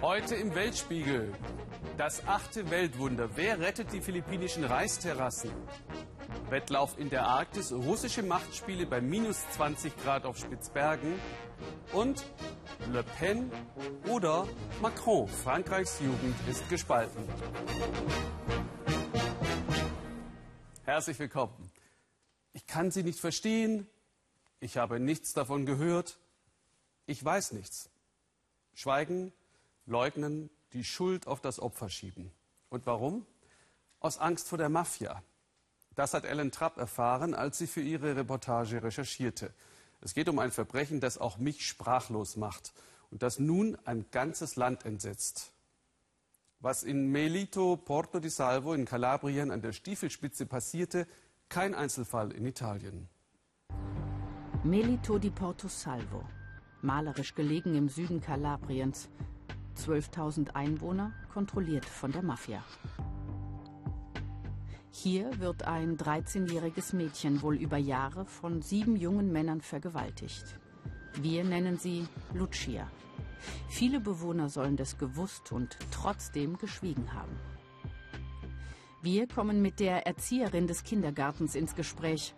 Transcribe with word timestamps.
Heute 0.00 0.34
im 0.34 0.54
Weltspiegel. 0.54 1.32
Das 1.96 2.26
achte 2.26 2.70
Weltwunder. 2.70 3.30
Wer 3.36 3.60
rettet 3.60 3.92
die 3.92 4.00
philippinischen 4.00 4.64
Reisterrassen? 4.64 5.50
Wettlauf 6.50 6.98
in 6.98 7.10
der 7.10 7.26
Arktis, 7.26 7.72
russische 7.72 8.22
Machtspiele 8.22 8.86
bei 8.86 9.00
minus 9.00 9.48
20 9.52 9.96
Grad 9.98 10.24
auf 10.24 10.36
Spitzbergen 10.36 11.14
und 11.92 12.24
Le 12.90 13.04
Pen 13.04 13.50
oder 14.08 14.48
Macron. 14.80 15.28
Frankreichs 15.28 16.00
Jugend 16.00 16.34
ist 16.48 16.68
gespalten. 16.68 17.22
Herzlich 20.84 21.18
willkommen. 21.20 21.70
Ich 22.52 22.66
kann 22.66 22.90
Sie 22.90 23.04
nicht 23.04 23.20
verstehen. 23.20 23.86
Ich 24.58 24.76
habe 24.76 24.98
nichts 24.98 25.32
davon 25.32 25.66
gehört. 25.66 26.18
Ich 27.06 27.24
weiß 27.24 27.52
nichts. 27.52 27.91
Schweigen, 28.74 29.32
leugnen, 29.86 30.50
die 30.72 30.84
Schuld 30.84 31.26
auf 31.26 31.40
das 31.40 31.60
Opfer 31.60 31.88
schieben. 31.88 32.30
Und 32.68 32.86
warum? 32.86 33.26
Aus 34.00 34.18
Angst 34.18 34.48
vor 34.48 34.58
der 34.58 34.68
Mafia. 34.68 35.22
Das 35.94 36.14
hat 36.14 36.24
Ellen 36.24 36.50
Trapp 36.50 36.78
erfahren, 36.78 37.34
als 37.34 37.58
sie 37.58 37.66
für 37.66 37.82
ihre 37.82 38.16
Reportage 38.16 38.82
recherchierte. 38.82 39.52
Es 40.00 40.14
geht 40.14 40.28
um 40.28 40.38
ein 40.38 40.50
Verbrechen, 40.50 41.00
das 41.00 41.18
auch 41.18 41.38
mich 41.38 41.66
sprachlos 41.66 42.36
macht 42.36 42.72
und 43.10 43.22
das 43.22 43.38
nun 43.38 43.76
ein 43.84 44.06
ganzes 44.10 44.56
Land 44.56 44.84
entsetzt. 44.84 45.52
Was 46.60 46.82
in 46.82 47.10
Melito 47.12 47.76
Porto 47.76 48.20
di 48.20 48.30
Salvo 48.30 48.72
in 48.72 48.84
Kalabrien 48.84 49.50
an 49.50 49.62
der 49.62 49.72
Stiefelspitze 49.72 50.46
passierte, 50.46 51.06
kein 51.48 51.74
Einzelfall 51.74 52.32
in 52.32 52.46
Italien. 52.46 53.08
Melito 54.64 55.18
di 55.18 55.30
Porto 55.30 55.68
Salvo, 55.68 56.24
malerisch 56.82 57.34
gelegen 57.34 57.74
im 57.74 57.88
Süden 57.88 58.20
Kalabriens. 58.20 59.08
12.000 59.76 60.50
Einwohner, 60.54 61.12
kontrolliert 61.32 61.84
von 61.84 62.12
der 62.12 62.22
Mafia. 62.22 62.62
Hier 64.90 65.40
wird 65.40 65.62
ein 65.64 65.96
13-jähriges 65.96 66.94
Mädchen 66.94 67.40
wohl 67.42 67.56
über 67.56 67.78
Jahre 67.78 68.26
von 68.26 68.60
sieben 68.60 68.96
jungen 68.96 69.32
Männern 69.32 69.62
vergewaltigt. 69.62 70.44
Wir 71.20 71.44
nennen 71.44 71.78
sie 71.78 72.06
Lucia. 72.34 72.90
Viele 73.68 74.00
Bewohner 74.00 74.48
sollen 74.48 74.76
das 74.76 74.98
gewusst 74.98 75.50
und 75.50 75.78
trotzdem 75.90 76.58
geschwiegen 76.58 77.12
haben. 77.14 77.32
Wir 79.02 79.26
kommen 79.26 79.62
mit 79.62 79.80
der 79.80 80.06
Erzieherin 80.06 80.66
des 80.66 80.84
Kindergartens 80.84 81.54
ins 81.54 81.74
Gespräch. 81.74 82.34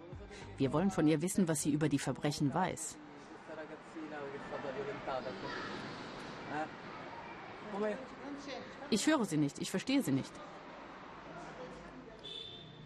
Wir 0.56 0.72
wollen 0.72 0.90
von 0.90 1.06
ihr 1.06 1.20
wissen, 1.20 1.48
was 1.48 1.62
sie 1.62 1.72
über 1.72 1.88
die 1.88 1.98
Verbrechen 1.98 2.54
weiß. 2.54 2.96
Ich 8.90 9.06
höre 9.06 9.24
sie 9.24 9.36
nicht, 9.36 9.58
ich 9.58 9.70
verstehe 9.70 10.02
sie 10.02 10.12
nicht. 10.12 10.32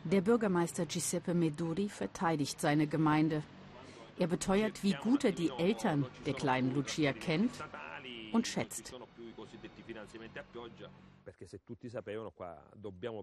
Der 0.04 0.20
Bürgermeister 0.22 0.86
Giuseppe 0.86 1.34
Meduri 1.34 1.88
verteidigt 1.88 2.60
seine 2.60 2.86
Gemeinde. 2.86 3.42
Er 4.18 4.26
beteuert, 4.26 4.82
wie 4.82 4.94
gut 4.94 5.24
er 5.24 5.32
die 5.32 5.50
Eltern 5.58 6.06
der 6.24 6.34
kleinen 6.34 6.74
Lucia 6.74 7.12
kennt 7.12 7.52
und 8.32 8.46
schätzt. 8.46 8.94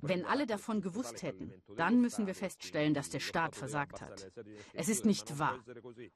Wenn 0.02 0.26
alle 0.26 0.46
davon 0.46 0.82
gewusst 0.82 1.24
hätten, 1.24 1.54
dann 1.76 2.02
müssen 2.02 2.28
wir 2.28 2.36
feststellen, 2.36 2.94
dass 2.94 3.10
der 3.10 3.20
Staat 3.20 3.56
versagt 3.56 4.02
hat. 4.02 4.32
Es 4.74 4.90
ist 4.90 5.06
nicht 5.06 5.40
wahr, 5.40 5.60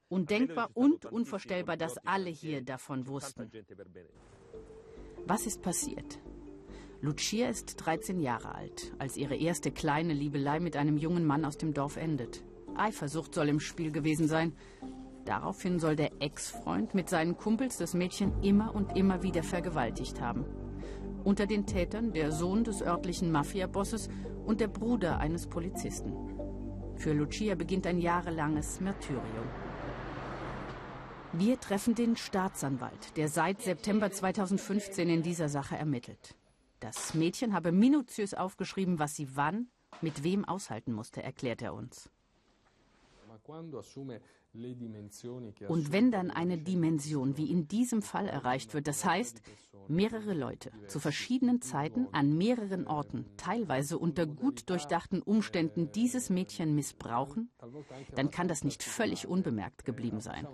undenkbar 0.08 0.70
und 0.74 1.06
unvorstellbar, 1.06 1.76
dass 1.76 1.98
alle 1.98 2.30
hier 2.30 2.62
davon 2.62 3.06
wussten. 3.06 3.50
Was 5.26 5.46
ist 5.46 5.62
passiert? 5.62 6.20
Lucia 7.02 7.48
ist 7.48 7.76
13 7.76 8.20
Jahre 8.20 8.54
alt, 8.54 8.92
als 8.98 9.16
ihre 9.16 9.34
erste 9.34 9.70
kleine 9.70 10.12
Liebelei 10.12 10.60
mit 10.60 10.76
einem 10.76 10.98
jungen 10.98 11.24
Mann 11.24 11.46
aus 11.46 11.56
dem 11.56 11.72
Dorf 11.72 11.96
endet. 11.96 12.44
Eifersucht 12.76 13.34
soll 13.34 13.48
im 13.48 13.60
Spiel 13.60 13.90
gewesen 13.90 14.28
sein. 14.28 14.54
Daraufhin 15.24 15.78
soll 15.78 15.96
der 15.96 16.10
Ex-Freund 16.20 16.94
mit 16.94 17.08
seinen 17.08 17.36
Kumpels 17.36 17.78
das 17.78 17.94
Mädchen 17.94 18.42
immer 18.42 18.74
und 18.74 18.96
immer 18.96 19.22
wieder 19.22 19.42
vergewaltigt 19.42 20.20
haben. 20.20 20.44
Unter 21.24 21.46
den 21.46 21.66
Tätern 21.66 22.12
der 22.12 22.32
Sohn 22.32 22.64
des 22.64 22.82
örtlichen 22.82 23.30
Mafia-Bosses 23.30 24.08
und 24.46 24.60
der 24.60 24.68
Bruder 24.68 25.18
eines 25.18 25.46
Polizisten. 25.46 26.14
Für 26.96 27.12
Lucia 27.12 27.54
beginnt 27.54 27.86
ein 27.86 27.98
jahrelanges 27.98 28.80
Märtyrium. 28.80 29.48
Wir 31.32 31.60
treffen 31.60 31.94
den 31.94 32.16
Staatsanwalt, 32.16 33.16
der 33.16 33.28
seit 33.28 33.62
September 33.62 34.10
2015 34.10 35.08
in 35.08 35.22
dieser 35.22 35.48
Sache 35.48 35.76
ermittelt. 35.76 36.34
Das 36.80 37.14
Mädchen 37.14 37.52
habe 37.54 37.70
minutiös 37.70 38.34
aufgeschrieben, 38.34 38.98
was 38.98 39.14
sie 39.14 39.36
wann, 39.36 39.68
mit 40.00 40.24
wem 40.24 40.44
aushalten 40.44 40.92
musste, 40.92 41.22
erklärt 41.22 41.62
er 41.62 41.74
uns. 41.74 42.10
Und 45.68 45.92
wenn 45.92 46.10
dann 46.10 46.30
eine 46.30 46.58
Dimension 46.58 47.36
wie 47.36 47.50
in 47.50 47.68
diesem 47.68 48.02
Fall 48.02 48.26
erreicht 48.26 48.74
wird, 48.74 48.88
das 48.88 49.04
heißt, 49.04 49.42
mehrere 49.88 50.34
Leute 50.34 50.70
zu 50.86 50.98
verschiedenen 50.98 51.62
Zeiten 51.62 52.08
an 52.12 52.36
mehreren 52.36 52.86
Orten, 52.86 53.26
teilweise 53.36 53.98
unter 53.98 54.26
gut 54.26 54.68
durchdachten 54.68 55.22
Umständen 55.22 55.92
dieses 55.92 56.30
Mädchen 56.30 56.74
missbrauchen, 56.74 57.50
dann 58.14 58.30
kann 58.30 58.48
das 58.48 58.64
nicht 58.64 58.82
völlig 58.82 59.26
unbemerkt 59.26 59.84
geblieben 59.84 60.20
sein. 60.20 60.46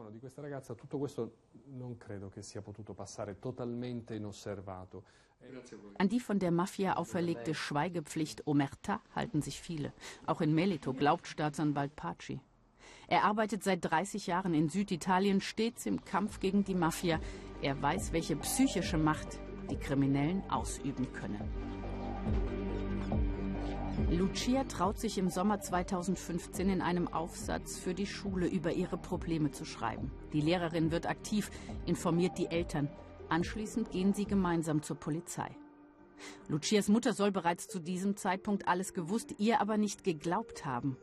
An 5.98 6.08
die 6.08 6.20
von 6.20 6.38
der 6.38 6.50
Mafia 6.50 6.96
auferlegte 6.96 7.54
Schweigepflicht 7.54 8.46
Omerta 8.46 9.00
halten 9.14 9.42
sich 9.42 9.60
viele. 9.60 9.92
Auch 10.26 10.40
in 10.40 10.54
Melito 10.54 10.92
glaubt 10.92 11.26
Staatsanwalt 11.26 11.94
Paci. 11.94 12.40
Er 13.08 13.24
arbeitet 13.24 13.62
seit 13.62 13.84
30 13.84 14.26
Jahren 14.26 14.52
in 14.52 14.68
Süditalien 14.68 15.40
stets 15.40 15.86
im 15.86 16.04
Kampf 16.04 16.40
gegen 16.40 16.64
die 16.64 16.74
Mafia. 16.74 17.20
Er 17.62 17.80
weiß, 17.80 18.12
welche 18.12 18.36
psychische 18.36 18.98
Macht 18.98 19.38
die 19.70 19.76
Kriminellen 19.76 20.42
ausüben 20.50 21.12
können. 21.12 21.40
Lucia 24.10 24.64
traut 24.64 24.98
sich 24.98 25.18
im 25.18 25.30
Sommer 25.30 25.60
2015 25.60 26.68
in 26.68 26.82
einem 26.82 27.08
Aufsatz 27.08 27.78
für 27.78 27.94
die 27.94 28.06
Schule 28.06 28.46
über 28.46 28.72
ihre 28.72 28.98
Probleme 28.98 29.52
zu 29.52 29.64
schreiben. 29.64 30.10
Die 30.32 30.40
Lehrerin 30.40 30.90
wird 30.90 31.06
aktiv, 31.06 31.50
informiert 31.86 32.38
die 32.38 32.46
Eltern. 32.46 32.90
Anschließend 33.28 33.90
gehen 33.90 34.14
sie 34.14 34.26
gemeinsam 34.26 34.82
zur 34.82 34.96
Polizei. 34.96 35.48
Lucias 36.48 36.88
Mutter 36.88 37.12
soll 37.12 37.32
bereits 37.32 37.68
zu 37.68 37.78
diesem 37.78 38.16
Zeitpunkt 38.16 38.68
alles 38.68 38.94
gewusst, 38.94 39.34
ihr 39.38 39.60
aber 39.60 39.76
nicht 39.76 40.04
geglaubt 40.04 40.64
haben. 40.64 40.96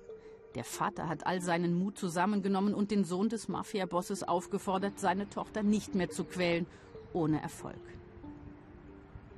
Der 0.55 0.63
Vater 0.63 1.09
hat 1.09 1.25
all 1.25 1.41
seinen 1.41 1.77
Mut 1.77 1.97
zusammengenommen 1.97 2.73
und 2.73 2.91
den 2.91 3.03
Sohn 3.05 3.29
des 3.29 3.47
Mafia-Bosses 3.47 4.23
aufgefordert, 4.23 4.99
seine 4.99 5.29
Tochter 5.29 5.63
nicht 5.63 5.95
mehr 5.95 6.09
zu 6.09 6.25
quälen, 6.25 6.67
ohne 7.11 7.41
Erfolg. 7.41 7.81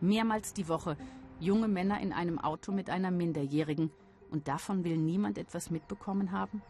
Mehrmals 0.01 0.53
die 0.53 0.67
Woche 0.67 0.97
junge 1.39 1.67
Männer 1.67 1.99
in 2.01 2.13
einem 2.13 2.39
Auto 2.39 2.71
mit 2.71 2.89
einer 2.89 3.11
Minderjährigen. 3.11 3.91
Und 4.31 4.47
davon 4.47 4.83
will 4.83 4.97
niemand 4.97 5.37
etwas 5.37 5.69
mitbekommen 5.69 6.31
haben? 6.31 6.61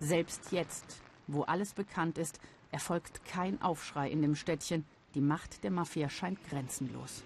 Selbst 0.00 0.52
jetzt, 0.52 1.00
wo 1.26 1.42
alles 1.42 1.74
bekannt 1.74 2.18
ist, 2.18 2.40
erfolgt 2.70 3.24
kein 3.24 3.60
Aufschrei 3.62 4.10
in 4.10 4.22
dem 4.22 4.34
Städtchen. 4.34 4.84
Die 5.14 5.20
Macht 5.20 5.64
der 5.64 5.70
Mafia 5.70 6.08
scheint 6.08 6.42
grenzenlos. 6.44 7.24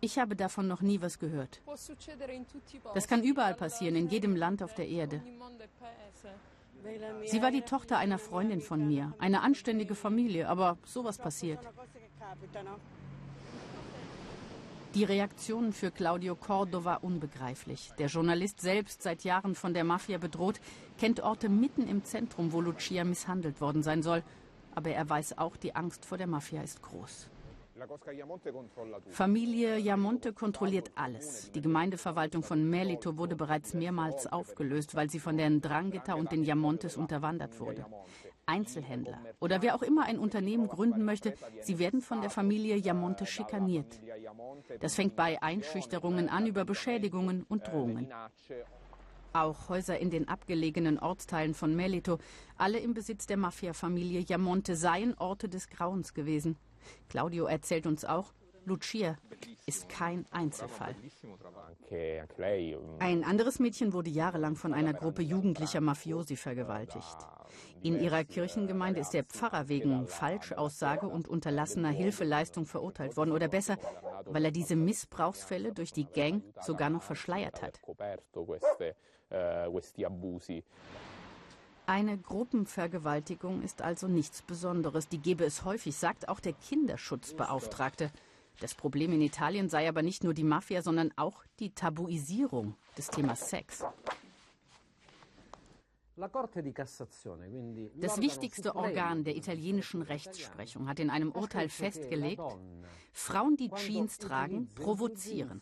Ich 0.00 0.18
habe 0.18 0.36
davon 0.36 0.68
noch 0.68 0.82
nie 0.82 1.00
was 1.00 1.18
gehört. 1.18 1.62
Das 2.94 3.08
kann 3.08 3.22
überall 3.22 3.54
passieren, 3.54 3.96
in 3.96 4.08
jedem 4.08 4.36
Land 4.36 4.62
auf 4.62 4.74
der 4.74 4.88
Erde. 4.88 5.22
Sie 7.24 7.40
war 7.40 7.50
die 7.50 7.62
Tochter 7.62 7.96
einer 7.96 8.18
Freundin 8.18 8.60
von 8.60 8.86
mir, 8.86 9.14
eine 9.18 9.40
anständige 9.40 9.94
Familie, 9.94 10.48
aber 10.48 10.76
sowas 10.84 11.16
passiert. 11.16 11.60
Die 14.94 15.04
Reaktionen 15.04 15.72
für 15.72 15.90
Claudio 15.90 16.36
Cordova 16.36 16.96
unbegreiflich. 16.96 17.90
Der 17.98 18.06
Journalist 18.06 18.60
selbst, 18.60 19.02
seit 19.02 19.24
Jahren 19.24 19.54
von 19.54 19.74
der 19.74 19.82
Mafia 19.82 20.18
bedroht, 20.18 20.60
kennt 20.98 21.20
Orte 21.20 21.48
mitten 21.48 21.88
im 21.88 22.04
Zentrum, 22.04 22.52
wo 22.52 22.60
Lucia 22.60 23.02
misshandelt 23.02 23.60
worden 23.60 23.82
sein 23.82 24.02
soll. 24.02 24.22
Aber 24.74 24.90
er 24.90 25.08
weiß 25.08 25.38
auch, 25.38 25.56
die 25.56 25.74
Angst 25.74 26.04
vor 26.04 26.18
der 26.18 26.28
Mafia 26.28 26.62
ist 26.62 26.82
groß. 26.82 27.28
Familie 29.10 29.78
Yamonte 29.78 30.32
kontrolliert 30.32 30.92
alles. 30.94 31.50
Die 31.52 31.60
Gemeindeverwaltung 31.60 32.42
von 32.42 32.68
Melito 32.68 33.16
wurde 33.16 33.34
bereits 33.34 33.74
mehrmals 33.74 34.26
aufgelöst, 34.26 34.94
weil 34.94 35.10
sie 35.10 35.18
von 35.18 35.36
den 35.36 35.60
Drangheta 35.60 36.14
und 36.14 36.30
den 36.30 36.44
Yamontes 36.44 36.96
unterwandert 36.96 37.58
wurde. 37.58 37.84
Einzelhändler 38.46 39.18
oder 39.40 39.62
wer 39.62 39.74
auch 39.74 39.82
immer 39.82 40.04
ein 40.04 40.18
Unternehmen 40.18 40.68
gründen 40.68 41.04
möchte, 41.04 41.34
sie 41.62 41.78
werden 41.78 42.02
von 42.02 42.20
der 42.20 42.30
Familie 42.30 42.76
Jamonte 42.76 43.26
schikaniert. 43.26 44.00
Das 44.80 44.94
fängt 44.94 45.16
bei 45.16 45.42
Einschüchterungen 45.42 46.28
an 46.28 46.46
über 46.46 46.64
Beschädigungen 46.64 47.44
und 47.48 47.66
Drohungen. 47.66 48.08
Auch 49.32 49.68
Häuser 49.68 49.98
in 49.98 50.10
den 50.10 50.28
abgelegenen 50.28 51.00
Ortsteilen 51.00 51.54
von 51.54 51.74
Melito, 51.74 52.18
alle 52.56 52.78
im 52.78 52.94
Besitz 52.94 53.26
der 53.26 53.36
Mafia-Familie 53.36 54.20
Jamonte, 54.20 54.76
seien 54.76 55.14
Orte 55.18 55.48
des 55.48 55.68
Grauens 55.68 56.14
gewesen. 56.14 56.56
Claudio 57.08 57.46
erzählt 57.46 57.86
uns 57.86 58.04
auch, 58.04 58.32
Lucia 58.66 59.16
ist 59.66 59.88
kein 59.88 60.26
Einzelfall. 60.30 60.94
Ein 62.98 63.24
anderes 63.24 63.58
Mädchen 63.58 63.92
wurde 63.92 64.10
jahrelang 64.10 64.56
von 64.56 64.72
einer 64.72 64.94
Gruppe 64.94 65.22
jugendlicher 65.22 65.80
Mafiosi 65.80 66.36
vergewaltigt. 66.36 67.16
In 67.82 68.00
ihrer 68.00 68.24
Kirchengemeinde 68.24 69.00
ist 69.00 69.10
der 69.10 69.24
Pfarrer 69.24 69.68
wegen 69.68 70.06
Falschaussage 70.06 71.06
und 71.06 71.28
unterlassener 71.28 71.90
Hilfeleistung 71.90 72.64
verurteilt 72.66 73.16
worden. 73.16 73.32
Oder 73.32 73.48
besser, 73.48 73.76
weil 74.24 74.46
er 74.46 74.50
diese 74.50 74.76
Missbrauchsfälle 74.76 75.72
durch 75.72 75.92
die 75.92 76.06
Gang 76.06 76.42
sogar 76.62 76.88
noch 76.90 77.02
verschleiert 77.02 77.60
hat. 77.62 77.80
Eine 81.86 82.16
Gruppenvergewaltigung 82.16 83.60
ist 83.60 83.82
also 83.82 84.08
nichts 84.08 84.40
Besonderes. 84.40 85.08
Die 85.08 85.18
gebe 85.18 85.44
es 85.44 85.64
häufig, 85.64 85.94
sagt 85.94 86.28
auch 86.28 86.40
der 86.40 86.54
Kinderschutzbeauftragte. 86.54 88.10
Das 88.60 88.74
Problem 88.74 89.12
in 89.12 89.20
Italien 89.20 89.68
sei 89.68 89.86
aber 89.86 90.00
nicht 90.00 90.24
nur 90.24 90.32
die 90.32 90.44
Mafia, 90.44 90.80
sondern 90.80 91.12
auch 91.16 91.44
die 91.58 91.74
Tabuisierung 91.74 92.74
des 92.96 93.08
Themas 93.08 93.50
Sex. 93.50 93.84
Das 96.16 98.20
wichtigste 98.20 98.76
Organ 98.76 99.24
der 99.24 99.36
italienischen 99.36 100.00
Rechtsprechung 100.00 100.88
hat 100.88 101.00
in 101.00 101.10
einem 101.10 101.32
Urteil 101.32 101.68
festgelegt, 101.68 102.56
Frauen, 103.12 103.56
die 103.56 103.70
Jeans 103.70 104.18
tragen, 104.18 104.70
provozieren. 104.74 105.60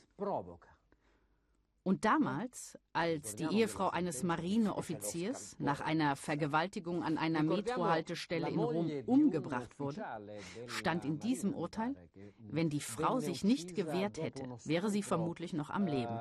Und 1.85 2.05
damals, 2.05 2.79
als 2.93 3.35
die 3.35 3.47
Ehefrau 3.47 3.91
eines 3.91 4.23
Marineoffiziers 4.23 5.57
nach 5.59 5.81
einer 5.81 6.15
Vergewaltigung 6.15 7.03
an 7.03 7.19
einer 7.19 7.43
Metrohaltestelle 7.43 8.49
in 8.49 8.59
Rom 8.61 8.91
umgebracht 9.07 9.81
wurde, 9.81 10.05
stand 10.67 11.05
in 11.05 11.19
diesem 11.19 11.55
Urteil, 11.55 11.97
wenn 12.39 12.71
die 12.71 12.81
Frau 12.81 13.19
sich 13.19 13.43
nicht 13.43 13.75
gewehrt 13.75 14.19
hätte, 14.19 14.45
wäre 14.65 14.91
sie 14.91 15.03
vermutlich 15.03 15.55
noch 15.55 15.71
am 15.71 15.87
Leben. 15.87 16.21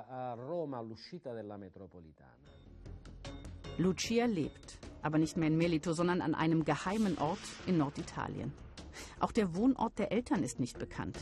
Lucia 3.77 4.25
lebt, 4.25 4.79
aber 5.03 5.19
nicht 5.19 5.37
mehr 5.37 5.47
in 5.47 5.57
Melito, 5.57 5.93
sondern 5.93 6.21
an 6.21 6.33
einem 6.33 6.65
geheimen 6.65 7.19
Ort 7.19 7.39
in 7.67 7.77
Norditalien. 7.77 8.51
Auch 9.19 9.31
der 9.31 9.55
Wohnort 9.55 9.99
der 9.99 10.11
Eltern 10.11 10.43
ist 10.43 10.59
nicht 10.59 10.79
bekannt. 10.79 11.17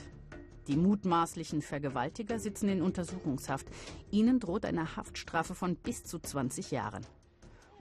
Die 0.69 0.77
mutmaßlichen 0.77 1.63
Vergewaltiger 1.63 2.37
sitzen 2.37 2.69
in 2.69 2.83
Untersuchungshaft. 2.83 3.65
Ihnen 4.11 4.39
droht 4.39 4.65
eine 4.65 4.95
Haftstrafe 4.95 5.55
von 5.55 5.75
bis 5.75 6.03
zu 6.03 6.19
20 6.19 6.69
Jahren. 6.69 7.03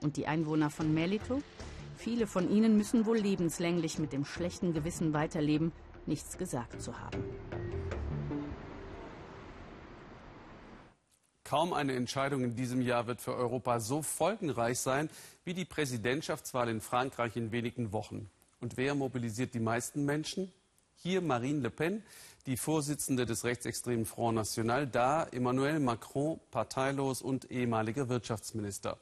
Und 0.01 0.17
die 0.17 0.25
Einwohner 0.25 0.71
von 0.71 0.91
Melito? 0.91 1.43
Viele 1.97 2.25
von 2.25 2.49
ihnen 2.49 2.77
müssen 2.77 3.05
wohl 3.05 3.19
lebenslänglich 3.19 3.99
mit 3.99 4.11
dem 4.11 4.25
schlechten 4.25 4.73
Gewissen 4.73 5.13
weiterleben, 5.13 5.71
nichts 6.07 6.39
gesagt 6.39 6.81
zu 6.81 6.99
haben. 6.99 7.23
Kaum 11.43 11.73
eine 11.73 11.93
Entscheidung 11.93 12.43
in 12.43 12.55
diesem 12.55 12.81
Jahr 12.81 13.05
wird 13.05 13.21
für 13.21 13.35
Europa 13.35 13.79
so 13.79 14.01
folgenreich 14.01 14.79
sein 14.79 15.11
wie 15.43 15.53
die 15.53 15.65
Präsidentschaftswahl 15.65 16.69
in 16.69 16.81
Frankreich 16.81 17.35
in 17.35 17.51
wenigen 17.51 17.91
Wochen. 17.91 18.31
Und 18.59 18.77
wer 18.77 18.95
mobilisiert 18.95 19.53
die 19.53 19.59
meisten 19.59 20.05
Menschen? 20.05 20.51
Hier 21.01 21.21
Marine 21.21 21.61
Le 21.61 21.69
Pen, 21.69 22.03
die 22.45 22.57
Vorsitzende 22.57 23.25
des 23.25 23.43
rechtsextremen 23.43 24.05
Front 24.05 24.35
National, 24.35 24.87
da 24.87 25.23
Emmanuel 25.25 25.79
Macron, 25.79 26.39
parteilos 26.51 27.21
und 27.21 27.51
ehemaliger 27.51 28.09
Wirtschaftsminister. 28.09 28.97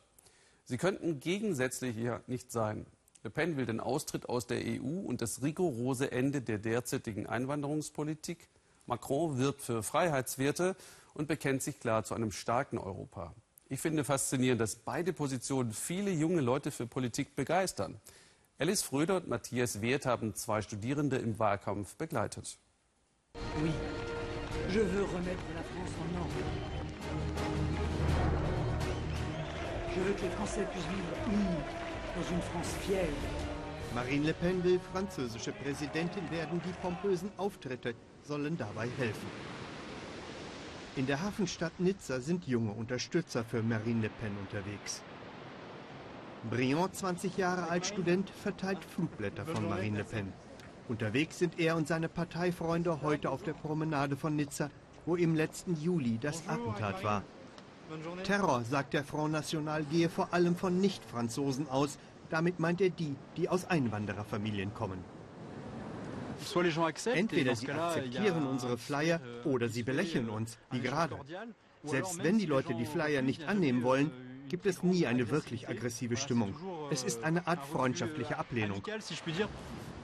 Sie 0.66 0.78
könnten 0.78 1.20
gegensätzlicher 1.20 2.22
nicht 2.28 2.52
sein. 2.52 2.86
Le 3.24 3.30
Pen 3.30 3.58
will 3.58 3.66
den 3.66 3.80
Austritt 3.80 4.30
aus 4.30 4.48
der 4.48 4.60
EU 4.60 5.02
und 5.06 5.22
das 5.22 5.42
rigorose 5.42 6.12
Ende 6.12 6.42
der 6.42 6.58
derzeitigen 6.58 7.28
Einwanderungspolitik. 7.28 8.48
Macron 8.86 9.38
wirbt 9.38 9.62
für 9.62 9.84
Freiheitswerte 9.84 10.76
und 11.14 11.28
bekennt 11.28 11.62
sich 11.62 11.80
klar 11.80 12.04
zu 12.04 12.16
einem 12.16 12.32
starken 12.32 12.78
Europa. 12.78 13.34
Ich 13.70 13.82
finde 13.82 14.04
faszinierend, 14.04 14.62
dass 14.62 14.76
beide 14.76 15.12
Positionen 15.14 15.74
viele 15.74 16.12
junge 16.12 16.42
Leute 16.42 16.72
für 16.72 16.88
Politik 16.88 17.36
begeistern. 17.36 18.00
Alice 18.60 18.82
Fröder 18.82 19.18
und 19.18 19.28
Matthias 19.28 19.82
Wert 19.82 20.06
haben 20.06 20.36
zwei 20.36 20.62
Studierende 20.62 21.18
im 21.18 21.38
Wahlkampf 21.38 21.96
begleitet. 21.96 22.58
Oui, 23.62 23.72
je 24.70 24.80
veux 24.80 25.04
remettre 25.04 25.44
la 25.56 25.64
France 25.64 25.94
en 26.02 26.20
ordre. 26.20 26.32
Je 29.96 30.02
veux 30.02 30.14
que 30.14 30.22
les 30.22 30.30
Français 30.30 30.68
puissent 30.72 30.84
vivre 30.84 31.14
unis 31.28 31.64
dans 32.16 32.36
une 32.36 32.42
France 32.42 32.76
fière. 32.82 33.08
Marine 33.96 34.28
Le 34.28 34.34
Pen 34.34 34.64
will 34.64 34.80
französische 34.94 35.52
Präsidentin 35.52 36.30
werden. 36.30 36.62
Die 36.66 36.74
pompösen 36.82 37.32
Auftritte 37.38 37.96
sollen 38.24 38.58
dabei 38.58 38.90
helfen. 38.98 39.28
In 40.98 41.06
der 41.06 41.22
Hafenstadt 41.22 41.80
Nizza 41.80 42.20
sind 42.20 42.48
junge 42.48 42.72
Unterstützer 42.72 43.44
für 43.44 43.64
Marine 43.64 44.02
Le 44.02 44.10
Pen 44.10 44.32
unterwegs. 44.40 45.02
Briand, 46.50 46.96
20 46.96 47.38
Jahre 47.38 47.70
alt 47.70 47.86
Student, 47.86 48.30
verteilt 48.30 48.84
Flugblätter 48.84 49.46
von 49.46 49.68
Marine 49.70 50.00
Le 50.00 50.04
Pen. 50.04 50.34
Unterwegs 50.90 51.38
sind 51.38 51.60
er 51.60 51.76
und 51.76 51.88
seine 51.88 52.08
Parteifreunde 52.08 53.02
heute 53.02 53.30
auf 53.30 53.44
der 53.44 53.54
Promenade 53.54 54.16
von 54.16 54.36
Nizza, 54.36 54.70
wo 55.06 55.16
im 55.16 55.36
letzten 55.36 55.76
Juli 55.82 56.18
das 56.20 56.48
Attentat 56.48 57.04
war. 57.04 57.24
Terror, 58.24 58.64
sagt 58.64 58.94
der 58.94 59.04
Front 59.04 59.34
National, 59.34 59.84
gehe 59.84 60.10
vor 60.10 60.34
allem 60.34 60.56
von 60.56 60.80
Nicht-Franzosen 60.80 61.70
aus. 61.70 61.98
Damit 62.30 62.60
meint 62.60 62.82
er 62.82 62.90
die, 62.90 63.16
die 63.38 63.48
aus 63.48 63.66
Einwandererfamilien 63.66 64.74
kommen. 64.74 65.04
Entweder 67.14 67.56
sie 67.56 67.72
akzeptieren 67.72 68.46
unsere 68.46 68.78
Flyer 68.78 69.20
euh, 69.46 69.50
oder 69.50 69.70
sie 69.70 69.84
belächeln 69.84 70.30
uns, 70.30 70.58
wie 70.72 70.82
gerade. 70.82 71.18
Selbst 71.84 72.24
wenn 72.24 72.38
die 72.38 72.46
Leute 72.46 72.76
die 72.76 72.86
Flyer 72.86 73.22
nicht 73.22 73.48
annehmen 73.48 73.84
wollen, 73.84 74.12
gibt 74.50 74.66
es 74.66 74.84
nie 74.84 75.08
eine 75.08 75.30
wirklich 75.30 75.68
aggressive 75.68 76.18
Stimmung. 76.18 76.56
Es 76.92 77.04
ist 77.04 77.24
eine 77.24 77.48
Art 77.48 77.66
freundschaftliche 77.66 78.38
Ablehnung. 78.38 78.84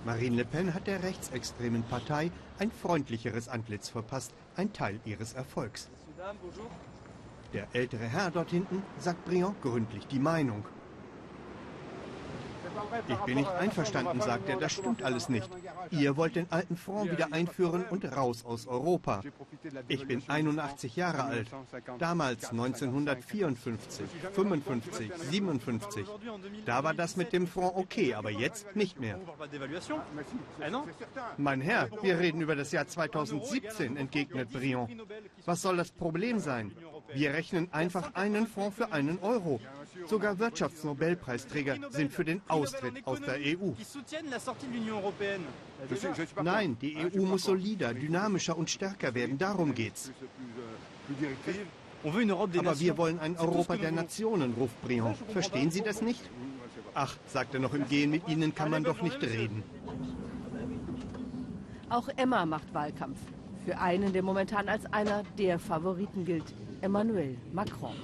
Marine 0.05 0.35
Le 0.35 0.43
Pen 0.43 0.73
hat 0.73 0.87
der 0.87 1.01
rechtsextremen 1.01 1.83
Partei 1.83 2.29
ein 2.59 2.71
freundlicheres 2.71 3.47
Antlitz 3.47 3.87
verpasst, 3.87 4.33
ein 4.57 4.73
Teil 4.73 4.99
ihres 5.05 5.33
Erfolgs. 5.33 5.89
Der 7.53 7.67
ältere 7.73 8.05
Herr 8.05 8.29
dort 8.29 8.49
hinten 8.49 8.83
sagt 8.99 9.23
Briand 9.25 9.61
gründlich 9.61 10.05
die 10.07 10.19
Meinung. 10.19 10.65
Ich 13.07 13.17
bin 13.17 13.35
nicht 13.35 13.51
einverstanden, 13.51 14.21
sagt 14.21 14.49
er, 14.49 14.57
das 14.57 14.71
stimmt 14.73 15.03
alles 15.03 15.29
nicht. 15.29 15.49
Ihr 15.91 16.17
wollt 16.17 16.35
den 16.35 16.51
alten 16.51 16.75
Front 16.77 17.11
wieder 17.11 17.31
einführen 17.31 17.85
und 17.89 18.05
raus 18.15 18.45
aus 18.45 18.67
Europa. 18.67 19.21
Ich 19.87 20.07
bin 20.07 20.23
81 20.27 20.95
Jahre 20.95 21.23
alt. 21.23 21.47
Damals 21.99 22.51
1954, 22.51 24.05
55, 24.33 25.11
57. 25.31 26.05
Da 26.65 26.83
war 26.83 26.93
das 26.93 27.15
mit 27.15 27.33
dem 27.33 27.47
Front 27.47 27.75
okay, 27.75 28.13
aber 28.13 28.31
jetzt 28.31 28.75
nicht 28.75 28.99
mehr. 28.99 29.19
Mein 31.37 31.61
Herr, 31.61 31.89
wir 32.01 32.19
reden 32.19 32.41
über 32.41 32.55
das 32.55 32.71
Jahr 32.71 32.87
2017, 32.87 33.97
entgegnet 33.97 34.51
Briand. 34.51 34.91
Was 35.45 35.61
soll 35.61 35.77
das 35.77 35.91
Problem 35.91 36.39
sein? 36.39 36.71
Wir 37.13 37.33
rechnen 37.33 37.71
einfach 37.71 38.15
einen 38.15 38.47
Fonds 38.47 38.75
für 38.75 38.91
einen 38.91 39.19
Euro. 39.19 39.59
Sogar 40.07 40.37
Wirtschaftsnobelpreisträger 40.39 41.77
sind 41.89 42.11
für 42.11 42.25
den 42.25 42.41
Austritt 42.47 43.05
aus 43.05 43.21
der 43.21 43.35
EU. 43.35 43.71
Nein, 46.41 46.77
die 46.81 46.97
EU 46.97 47.21
muss 47.23 47.43
solider, 47.43 47.93
dynamischer 47.93 48.57
und 48.57 48.69
stärker 48.69 49.13
werden. 49.13 49.37
Darum 49.37 49.73
geht's. 49.73 50.11
Aber 52.03 52.79
wir 52.79 52.97
wollen 52.97 53.19
ein 53.19 53.37
Europa 53.37 53.77
der 53.77 53.91
Nationen, 53.91 54.53
ruft 54.53 54.81
Briand. 54.81 55.17
Verstehen 55.29 55.71
Sie 55.71 55.81
das 55.81 56.01
nicht? 56.01 56.21
Ach, 56.93 57.15
sagt 57.27 57.53
er 57.53 57.59
noch 57.59 57.73
im 57.73 57.87
Gehen, 57.87 58.11
mit 58.11 58.27
Ihnen 58.27 58.53
kann 58.53 58.69
man 58.69 58.83
doch 58.83 59.01
nicht 59.01 59.21
reden. 59.21 59.63
Auch 61.89 62.09
Emma 62.15 62.45
macht 62.45 62.73
Wahlkampf. 62.73 63.19
Für 63.65 63.79
einen, 63.79 64.11
der 64.11 64.23
momentan 64.23 64.67
als 64.67 64.85
einer 64.91 65.23
der 65.37 65.57
Favoriten 65.59 66.25
gilt, 66.25 66.53
Emmanuel 66.81 67.37
Macron. 67.53 67.95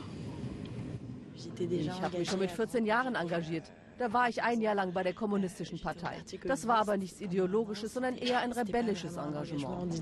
Ich 1.70 2.02
habe 2.02 2.18
mich 2.18 2.30
schon 2.30 2.40
mit 2.40 2.52
14 2.52 2.86
Jahren 2.86 3.16
engagiert. 3.16 3.72
Da 3.98 4.14
war 4.14 4.30
ich 4.30 4.42
ein 4.42 4.62
Jahr 4.62 4.76
lang 4.76 4.94
bei 4.94 5.04
der 5.04 5.14
Kommunistischen 5.14 5.80
Partei. 5.80 6.18
Das 6.46 6.68
war 6.68 6.78
aber 6.78 6.96
nichts 6.96 7.20
Ideologisches, 7.20 7.94
sondern 7.94 8.16
eher 8.16 8.40
ein 8.40 8.54
rebellisches 8.54 9.18
Engagement. 9.18 9.94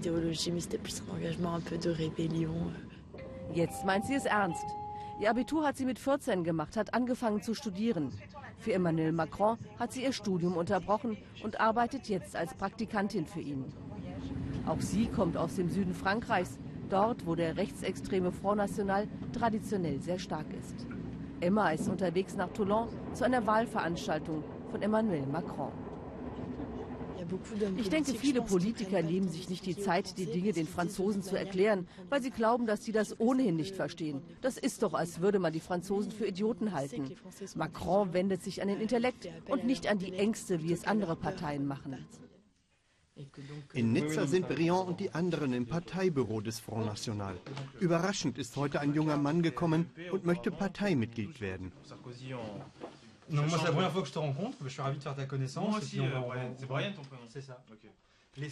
Jetzt 3.53 3.85
meint 3.85 4.05
sie 4.05 4.15
es 4.15 4.25
ernst. 4.25 4.65
Ihr 5.19 5.31
Abitur 5.31 5.65
hat 5.65 5.77
sie 5.77 5.85
mit 5.85 5.97
14 5.97 6.43
gemacht, 6.43 6.77
hat 6.77 6.93
angefangen 6.93 7.41
zu 7.41 7.55
studieren. 7.55 8.11
Für 8.59 8.73
Emmanuel 8.73 9.13
Macron 9.13 9.57
hat 9.79 9.91
sie 9.93 10.03
ihr 10.03 10.13
Studium 10.13 10.57
unterbrochen 10.57 11.17
und 11.43 11.59
arbeitet 11.59 12.07
jetzt 12.07 12.35
als 12.35 12.53
Praktikantin 12.53 13.25
für 13.25 13.41
ihn. 13.41 13.65
Auch 14.67 14.81
sie 14.81 15.07
kommt 15.07 15.37
aus 15.37 15.55
dem 15.55 15.69
Süden 15.69 15.93
Frankreichs, 15.93 16.59
dort, 16.89 17.25
wo 17.25 17.33
der 17.33 17.57
rechtsextreme 17.57 18.31
Front 18.31 18.57
National 18.57 19.07
traditionell 19.31 19.99
sehr 20.01 20.19
stark 20.19 20.45
ist. 20.53 20.85
Emma 21.39 21.71
ist 21.71 21.87
unterwegs 21.87 22.35
nach 22.35 22.49
Toulon 22.49 22.87
zu 23.13 23.23
einer 23.23 23.45
Wahlveranstaltung 23.45 24.43
von 24.71 24.81
Emmanuel 24.81 25.25
Macron. 25.27 25.71
Ich 27.77 27.89
denke, 27.89 28.13
viele 28.13 28.41
Politiker 28.41 29.01
nehmen 29.01 29.27
sich 29.27 29.49
nicht 29.49 29.65
die 29.65 29.75
Zeit, 29.77 30.17
die 30.17 30.27
Dinge 30.27 30.53
den 30.53 30.67
Franzosen 30.67 31.21
zu 31.21 31.35
erklären, 31.35 31.87
weil 32.09 32.21
sie 32.21 32.31
glauben, 32.31 32.65
dass 32.65 32.85
sie 32.85 32.93
das 32.93 33.19
ohnehin 33.19 33.57
nicht 33.57 33.75
verstehen. 33.75 34.21
Das 34.41 34.57
ist 34.57 34.81
doch, 34.81 34.93
als 34.93 35.19
würde 35.19 35.39
man 35.39 35.51
die 35.51 35.59
Franzosen 35.59 36.11
für 36.11 36.25
Idioten 36.25 36.71
halten. 36.71 37.11
Macron 37.55 38.13
wendet 38.13 38.43
sich 38.43 38.61
an 38.61 38.69
den 38.69 38.79
Intellekt 38.79 39.27
und 39.49 39.65
nicht 39.65 39.91
an 39.91 39.99
die 39.99 40.13
Ängste, 40.13 40.63
wie 40.63 40.71
es 40.71 40.87
andere 40.87 41.15
Parteien 41.15 41.67
machen. 41.67 41.97
In 43.73 43.93
Nizza 43.93 44.27
sind 44.27 44.47
Briand 44.47 44.87
und 44.87 44.99
die 44.99 45.11
anderen 45.11 45.53
im 45.53 45.65
Parteibüro 45.65 46.41
des 46.41 46.59
Front 46.59 46.85
National. 46.85 47.35
Überraschend 47.79 48.37
ist 48.37 48.55
heute 48.55 48.79
ein 48.79 48.93
junger 48.93 49.17
Mann 49.17 49.41
gekommen 49.41 49.89
und 50.11 50.25
möchte 50.25 50.51
Parteimitglied 50.51 51.41
werden. 51.41 51.71
Non, 53.29 53.45
moi 53.45 53.57
c'est 53.57 53.65
la 53.65 53.71
première 53.71 53.91
fois 53.91 54.01
que 54.03 54.07
je 54.07 54.13
te 54.13 54.19
rencontre, 54.19 54.57
je 54.63 54.69
suis 54.69 54.81
ravi 54.81 54.97
de 54.99 55.03
faire 55.03 55.15
ta 55.15 55.25
connaissance. 55.25 55.69
Moi 55.69 55.79
aussi, 55.79 55.99
euh. 55.99 56.07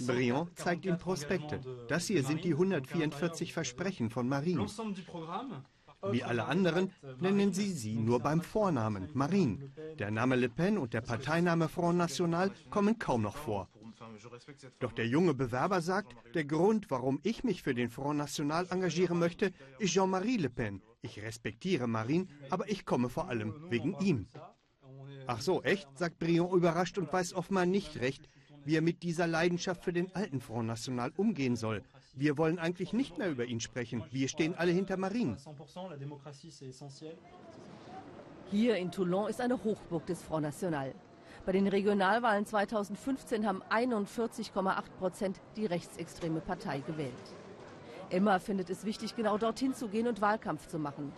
Briand 0.06 0.50
zeigt 0.56 0.86
ihm 0.86 0.98
Prospekte. 0.98 1.60
Das 1.88 2.08
hier 2.08 2.24
sind 2.24 2.44
die 2.44 2.54
144 2.54 3.54
Versprechen 3.54 4.10
von 4.10 4.28
Marine. 4.28 4.66
Wie 6.12 6.24
alle 6.24 6.46
anderen 6.46 6.92
nennen 7.20 7.54
sie 7.54 7.72
sie 7.72 7.96
nur 7.96 8.20
beim 8.20 8.42
Vornamen, 8.42 9.10
Marine. 9.14 9.72
Der 9.98 10.12
Name 10.12 10.36
Le 10.36 10.50
Pen 10.50 10.78
und 10.78 10.94
der 10.94 11.02
Parteiname 11.02 11.70
Front 11.70 11.98
National 11.98 12.52
kommen 12.70 13.00
kaum 13.00 13.22
noch 13.22 13.38
vor. 13.38 13.70
Doch 14.80 14.92
der 14.92 15.08
junge 15.08 15.34
Bewerber 15.34 15.82
sagt, 15.82 16.16
der 16.34 16.46
Grund, 16.46 16.90
warum 16.92 17.20
ich 17.24 17.44
mich 17.44 17.62
für 17.64 17.74
den 17.74 17.90
Front 17.90 18.18
National 18.18 18.68
engagieren 18.70 19.20
möchte, 19.20 19.52
ist 19.80 19.94
Jean-Marie 19.94 20.38
Le 20.38 20.50
Pen. 20.50 20.82
Ich 21.02 21.22
respektiere 21.22 21.88
Marine, 21.88 22.28
aber 22.50 22.70
ich 22.70 22.86
komme 22.86 23.10
vor 23.10 23.30
allem 23.30 23.70
wegen 23.70 23.96
ihm. 24.00 24.28
Ach 25.28 25.42
so, 25.42 25.62
echt? 25.64 25.88
sagt 25.98 26.20
Briand 26.20 26.52
überrascht 26.54 26.98
und 26.98 27.12
weiß 27.12 27.34
offenbar 27.34 27.66
nicht 27.66 28.00
recht, 28.00 28.30
wie 28.64 28.76
er 28.76 28.82
mit 28.82 29.04
dieser 29.04 29.28
Leidenschaft 29.28 29.84
für 29.84 29.94
den 29.94 30.14
alten 30.16 30.42
Front 30.42 30.68
National 30.68 31.12
umgehen 31.16 31.56
soll. 31.56 31.84
Wir 32.16 32.38
wollen 32.38 32.60
eigentlich 32.60 32.94
nicht 32.94 33.18
mehr 33.18 33.30
über 33.30 33.46
ihn 33.46 33.60
sprechen. 33.60 34.04
Wir 34.12 34.28
stehen 34.28 34.56
alle 34.56 34.72
hinter 34.72 34.98
Marine. 34.98 35.38
Hier 38.52 38.78
in 38.78 38.92
Toulon 38.92 39.30
ist 39.30 39.42
eine 39.42 39.64
Hochburg 39.64 40.06
des 40.06 40.22
Front 40.22 40.44
National. 40.44 40.94
Bei 41.46 41.52
den 41.52 41.68
Regionalwahlen 41.68 42.48
2015 42.48 43.46
haben 43.46 43.62
41,8 43.70 44.82
Prozent 44.98 45.40
die 45.56 45.68
rechtsextreme 45.68 46.42
Partei 46.42 46.80
gewählt. 46.80 47.14
Emma 48.10 48.40
findet 48.40 48.72
es 48.72 48.84
wichtig, 48.84 49.16
genau 49.16 49.38
dorthin 49.38 49.76
zu 49.76 49.88
gehen 49.88 50.08
und 50.08 50.22
Wahlkampf 50.22 50.68
zu 50.68 50.80
machen. 50.80 51.14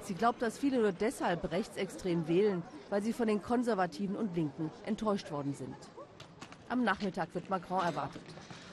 Sie 0.00 0.14
glaubt, 0.14 0.40
dass 0.40 0.58
viele 0.58 0.80
nur 0.80 0.92
deshalb 0.92 1.50
rechtsextrem 1.50 2.28
wählen, 2.28 2.62
weil 2.90 3.02
sie 3.02 3.12
von 3.12 3.26
den 3.26 3.42
Konservativen 3.42 4.14
und 4.14 4.36
Linken 4.36 4.70
enttäuscht 4.86 5.32
worden 5.32 5.54
sind. 5.54 5.76
Am 6.68 6.84
Nachmittag 6.84 7.34
wird 7.34 7.50
Macron 7.50 7.84
erwartet. 7.84 8.22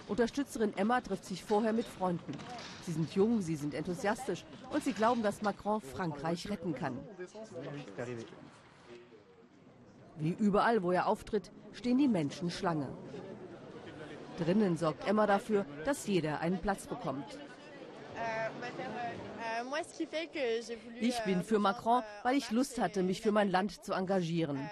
Unterstützerin 0.08 0.78
Emma 0.78 1.02
trifft 1.02 1.26
sich 1.26 1.44
vorher 1.44 1.74
mit 1.74 1.86
Freunden. 1.86 2.34
Sie 2.86 2.92
sind 2.92 3.14
jung, 3.16 3.42
sie 3.42 3.56
sind 3.56 3.74
enthusiastisch 3.74 4.46
und 4.72 4.84
sie 4.84 4.94
glauben, 4.94 5.24
dass 5.24 5.42
Macron 5.42 5.82
Frankreich 5.82 6.50
retten 6.50 6.74
kann. 6.74 6.98
Wie 10.20 10.36
überall, 10.38 10.84
wo 10.84 10.92
er 10.92 11.08
auftritt, 11.08 11.52
stehen 11.72 11.98
die 11.98 12.08
Menschen 12.08 12.52
Schlange. 12.52 12.88
Drinnen 14.38 14.78
sorgt 14.78 15.08
Emma 15.08 15.28
dafür, 15.28 15.66
dass 15.86 16.08
jeder 16.08 16.40
einen 16.40 16.60
Platz 16.60 16.88
bekommt. 16.88 17.40
Ich 21.00 21.20
bin 21.24 21.44
für 21.44 21.60
Macron, 21.60 22.04
weil 22.24 22.38
ich 22.38 22.52
Lust 22.52 22.80
hatte, 22.80 23.04
mich 23.04 23.22
für 23.22 23.32
mein 23.32 23.50
Land 23.50 23.84
zu 23.84 23.94
engagieren. 23.94 24.70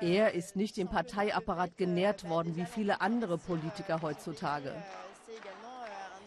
Er 0.00 0.34
ist 0.34 0.54
nicht 0.54 0.78
im 0.78 0.88
Parteiapparat 0.88 1.76
genährt 1.76 2.28
worden 2.28 2.56
wie 2.56 2.66
viele 2.66 3.00
andere 3.00 3.36
Politiker 3.36 4.00
heutzutage. 4.00 4.72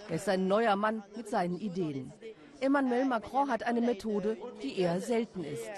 Er 0.09 0.15
ist 0.15 0.27
ein 0.27 0.47
neuer 0.47 0.75
Mann 0.75 1.03
mit 1.15 1.29
seinen 1.29 1.57
Ideen. 1.57 2.11
Emmanuel 2.59 3.05
Macron 3.05 3.49
hat 3.49 3.63
eine 3.63 3.81
Methode, 3.81 4.37
die 4.61 4.77
eher 4.77 4.99
selten 4.99 5.43
ist. 5.43 5.71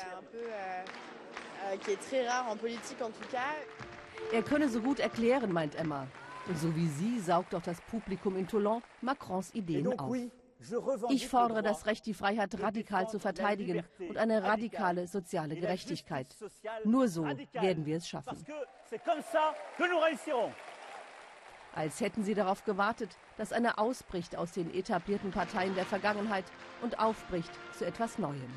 Er 4.31 4.41
könne 4.43 4.69
so 4.69 4.81
gut 4.81 4.99
erklären, 4.99 5.51
meint 5.51 5.75
Emma. 5.75 6.07
Und 6.47 6.57
so 6.57 6.75
wie 6.75 6.87
sie 6.87 7.19
saugt 7.19 7.55
auch 7.55 7.61
das 7.61 7.79
Publikum 7.81 8.35
in 8.37 8.47
Toulon 8.47 8.81
Macrons 9.01 9.53
Ideen 9.53 9.97
auf. 9.97 10.15
Ich 11.09 11.27
fordere 11.27 11.61
das 11.61 11.85
Recht, 11.85 12.05
die 12.05 12.13
Freiheit 12.13 12.59
radikal 12.61 13.09
zu 13.09 13.19
verteidigen 13.19 13.83
und 13.99 14.17
eine 14.17 14.43
radikale 14.43 15.07
soziale 15.07 15.55
Gerechtigkeit. 15.55 16.27
Nur 16.85 17.07
so 17.07 17.25
werden 17.25 17.85
wir 17.85 17.97
es 17.97 18.07
schaffen. 18.07 18.45
Als 21.75 22.01
hätten 22.01 22.23
sie 22.23 22.35
darauf 22.35 22.63
gewartet, 22.65 23.09
dass 23.37 23.51
einer 23.51 23.79
ausbricht 23.79 24.35
aus 24.37 24.51
den 24.51 24.73
etablierten 24.73 25.31
Parteien 25.31 25.73
der 25.75 25.85
Vergangenheit 25.85 26.45
und 26.81 26.99
aufbricht 26.99 27.51
zu 27.77 27.85
etwas 27.85 28.19
Neuem. 28.19 28.53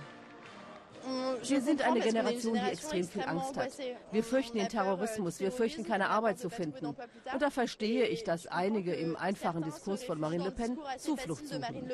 Wir 1.46 1.60
sind 1.60 1.82
eine 1.82 2.00
Generation, 2.00 2.54
die 2.54 2.70
extrem 2.70 3.04
viel 3.06 3.22
Angst 3.22 3.56
hat. 3.56 3.72
Wir 4.12 4.24
fürchten 4.24 4.58
den 4.58 4.68
Terrorismus, 4.68 5.40
wir 5.40 5.52
fürchten 5.52 5.84
keine 5.84 6.08
Arbeit 6.08 6.38
zu 6.38 6.50
finden. 6.50 6.86
Und 6.86 6.96
da 7.40 7.50
verstehe 7.50 8.06
ich, 8.06 8.24
dass 8.24 8.46
einige 8.46 8.94
im 8.94 9.16
einfachen 9.16 9.62
Diskurs 9.62 10.04
von 10.04 10.18
Marine 10.20 10.44
Le 10.44 10.50
Pen 10.50 10.78
Zuflucht 10.98 11.46
suchen. 11.46 11.90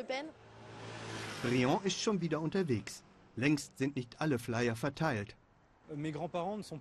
Briand 1.43 1.85
ist 1.85 2.01
schon 2.01 2.21
wieder 2.21 2.41
unterwegs. 2.41 3.03
Längst 3.37 3.79
sind 3.79 3.97
nicht 3.97 4.21
alle 4.21 4.39
Flyer 4.39 4.77
verteilt. 4.77 5.37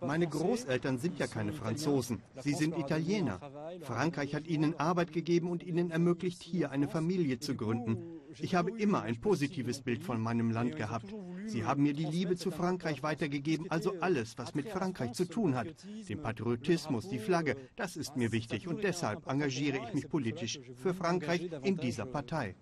Meine 0.01 0.27
Großeltern 0.27 0.97
sind 0.97 1.19
ja 1.19 1.27
keine 1.27 1.51
Franzosen, 1.51 2.21
sie 2.39 2.53
sind 2.53 2.77
Italiener. 2.77 3.39
Frankreich 3.81 4.35
hat 4.35 4.47
ihnen 4.47 4.79
Arbeit 4.79 5.11
gegeben 5.11 5.49
und 5.49 5.63
ihnen 5.63 5.91
ermöglicht, 5.91 6.41
hier 6.41 6.71
eine 6.71 6.87
Familie 6.87 7.39
zu 7.39 7.55
gründen. 7.55 8.21
Ich 8.39 8.55
habe 8.55 8.71
immer 8.71 9.01
ein 9.01 9.19
positives 9.19 9.81
Bild 9.81 10.03
von 10.03 10.21
meinem 10.21 10.51
Land 10.51 10.77
gehabt. 10.77 11.13
Sie 11.51 11.65
haben 11.65 11.83
mir 11.83 11.93
die 11.93 12.05
Liebe 12.05 12.37
zu 12.37 12.49
Frankreich 12.49 13.03
weitergegeben, 13.03 13.69
also 13.69 13.95
alles, 13.99 14.37
was 14.37 14.55
mit 14.55 14.69
Frankreich 14.69 15.11
zu 15.11 15.25
tun 15.25 15.53
hat. 15.53 15.67
Den 16.07 16.21
Patriotismus, 16.21 17.09
die 17.09 17.19
Flagge, 17.19 17.57
das 17.75 17.97
ist 17.97 18.15
mir 18.15 18.31
wichtig 18.31 18.69
und 18.69 18.81
deshalb 18.83 19.27
engagiere 19.27 19.79
ich 19.83 19.93
mich 19.93 20.07
politisch 20.07 20.61
für 20.81 20.93
Frankreich 20.93 21.49
in 21.63 21.75
dieser 21.75 22.05
Partei. 22.05 22.55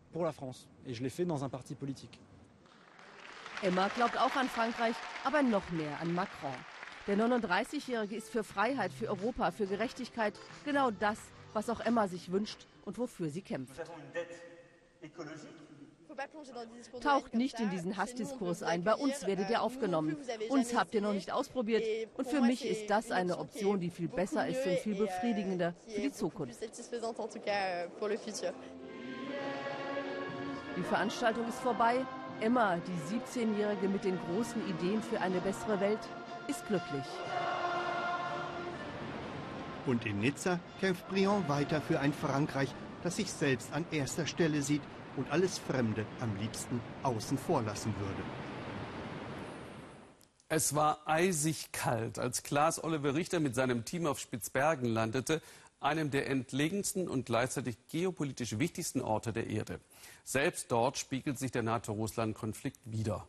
Emma 3.62 3.90
glaubt 3.90 4.18
auch 4.18 4.36
an 4.36 4.50
Frankreich, 4.50 4.96
aber 5.24 5.44
noch 5.44 5.70
mehr 5.70 6.00
an 6.02 6.12
Macron. 6.16 6.56
Der 7.06 7.18
39-Jährige 7.18 8.16
ist 8.16 8.30
für 8.30 8.44
Freiheit, 8.44 8.92
für 8.92 9.10
Europa, 9.10 9.52
für 9.52 9.68
Gerechtigkeit 9.68 10.34
genau 10.66 10.90
das, 10.90 11.20
was 11.54 11.70
auch 11.70 11.82
Emma 11.82 12.08
sich 12.08 12.32
wünscht 12.32 12.66
und 12.86 12.98
wofür 12.98 13.30
sie 13.30 13.42
kämpft. 13.42 13.80
Taucht 17.02 17.34
nicht 17.34 17.60
in 17.60 17.70
diesen 17.70 17.98
Hassdiskurs 17.98 18.64
ein. 18.64 18.84
Bei 18.84 18.96
uns 18.96 19.26
werdet 19.26 19.50
ihr 19.50 19.62
aufgenommen. 19.62 20.18
Uns 20.50 20.76
habt 20.76 20.94
ihr 20.94 21.02
noch 21.02 21.14
nicht 21.14 21.32
ausprobiert. 21.32 21.84
Und 22.18 22.28
für 22.28 22.42
mich 22.42 22.66
ist 22.66 22.90
das 22.90 23.12
eine 23.12 23.38
Option, 23.38 23.80
die 23.80 23.90
viel 23.90 24.08
besser 24.08 24.48
ist 24.48 24.66
und 24.66 24.80
viel 24.80 24.96
befriedigender 24.96 25.74
für 25.88 26.02
die 26.02 26.12
Zukunft. 26.12 26.60
Die 30.78 30.84
Veranstaltung 30.84 31.48
ist 31.48 31.60
vorbei. 31.60 32.06
Emma, 32.42 32.78
die 32.78 33.16
17-Jährige 33.16 33.90
mit 33.90 34.04
den 34.06 34.18
großen 34.18 34.62
Ideen 34.70 35.02
für 35.02 35.20
eine 35.20 35.42
bessere 35.42 35.80
Welt, 35.82 36.00
ist 36.48 36.66
glücklich. 36.68 37.06
Und 39.86 40.06
in 40.06 40.20
Nizza 40.20 40.60
kämpft 40.80 41.08
Briand 41.10 41.50
weiter 41.50 41.82
für 41.82 42.00
ein 42.00 42.14
Frankreich, 42.14 42.74
das 43.04 43.18
sich 43.18 43.32
selbst 43.32 43.74
an 43.74 43.86
erster 43.92 44.26
Stelle 44.26 44.62
sieht 44.62 44.82
und 45.20 45.30
alles 45.32 45.60
Fremde 45.60 46.06
am 46.22 46.34
liebsten 46.38 46.80
außen 47.04 47.38
vor 47.38 47.62
lassen 47.62 47.94
würde. 48.00 48.24
Es 50.48 50.74
war 50.74 51.02
eisig 51.06 51.74
kalt, 51.74 52.18
als 52.18 52.42
Klaas 52.42 52.82
Oliver 52.82 53.14
Richter 53.14 53.42
mit 53.42 53.54
seinem 53.54 53.84
Team 53.84 54.08
auf 54.08 54.20
Spitzbergen 54.20 54.90
landete, 54.90 55.42
einem 55.82 56.10
der 56.10 56.28
entlegensten 56.28 57.08
und 57.10 57.26
gleichzeitig 57.26 57.76
geopolitisch 57.90 58.60
wichtigsten 58.60 59.02
Orte 59.02 59.34
der 59.34 59.48
Erde. 59.48 59.80
Selbst 60.24 60.72
dort 60.72 60.98
spiegelt 60.98 61.38
sich 61.38 61.52
der 61.52 61.64
NATO-Russland-Konflikt 61.64 62.80
wider. 62.86 63.28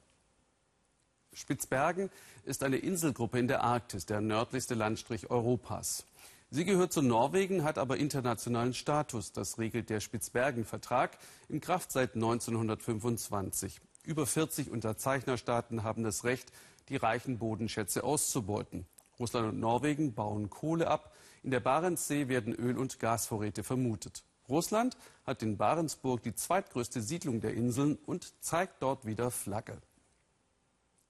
Spitzbergen 1.32 2.08
ist 2.44 2.62
eine 2.62 2.78
Inselgruppe 2.78 3.38
in 3.38 3.48
der 3.48 3.62
Arktis, 3.62 4.06
der 4.06 4.20
nördlichste 4.20 4.74
Landstrich 4.74 5.28
Europas. 5.28 6.04
Sie 6.52 6.64
gehört 6.64 6.92
zu 6.92 7.00
Norwegen, 7.00 7.62
hat 7.62 7.78
aber 7.78 7.98
internationalen 7.98 8.74
Status. 8.74 9.30
Das 9.30 9.58
regelt 9.58 9.88
der 9.88 10.00
Spitzbergen-Vertrag 10.00 11.16
in 11.48 11.60
Kraft 11.60 11.92
seit 11.92 12.16
1925. 12.16 13.80
Über 14.04 14.26
40 14.26 14.68
Unterzeichnerstaaten 14.68 15.84
haben 15.84 16.02
das 16.02 16.24
Recht, 16.24 16.50
die 16.88 16.96
reichen 16.96 17.38
Bodenschätze 17.38 18.02
auszubeuten. 18.02 18.84
Russland 19.20 19.48
und 19.52 19.60
Norwegen 19.60 20.14
bauen 20.14 20.50
Kohle 20.50 20.88
ab. 20.88 21.14
In 21.44 21.52
der 21.52 21.60
Barentssee 21.60 22.26
werden 22.26 22.52
Öl- 22.52 22.78
und 22.78 22.98
Gasvorräte 22.98 23.62
vermutet. 23.62 24.24
Russland 24.48 24.96
hat 25.24 25.44
in 25.44 25.56
Barentsburg 25.56 26.20
die 26.24 26.34
zweitgrößte 26.34 27.00
Siedlung 27.00 27.40
der 27.40 27.54
Inseln 27.54 27.96
und 28.06 28.42
zeigt 28.42 28.82
dort 28.82 29.06
wieder 29.06 29.30
Flagge. 29.30 29.80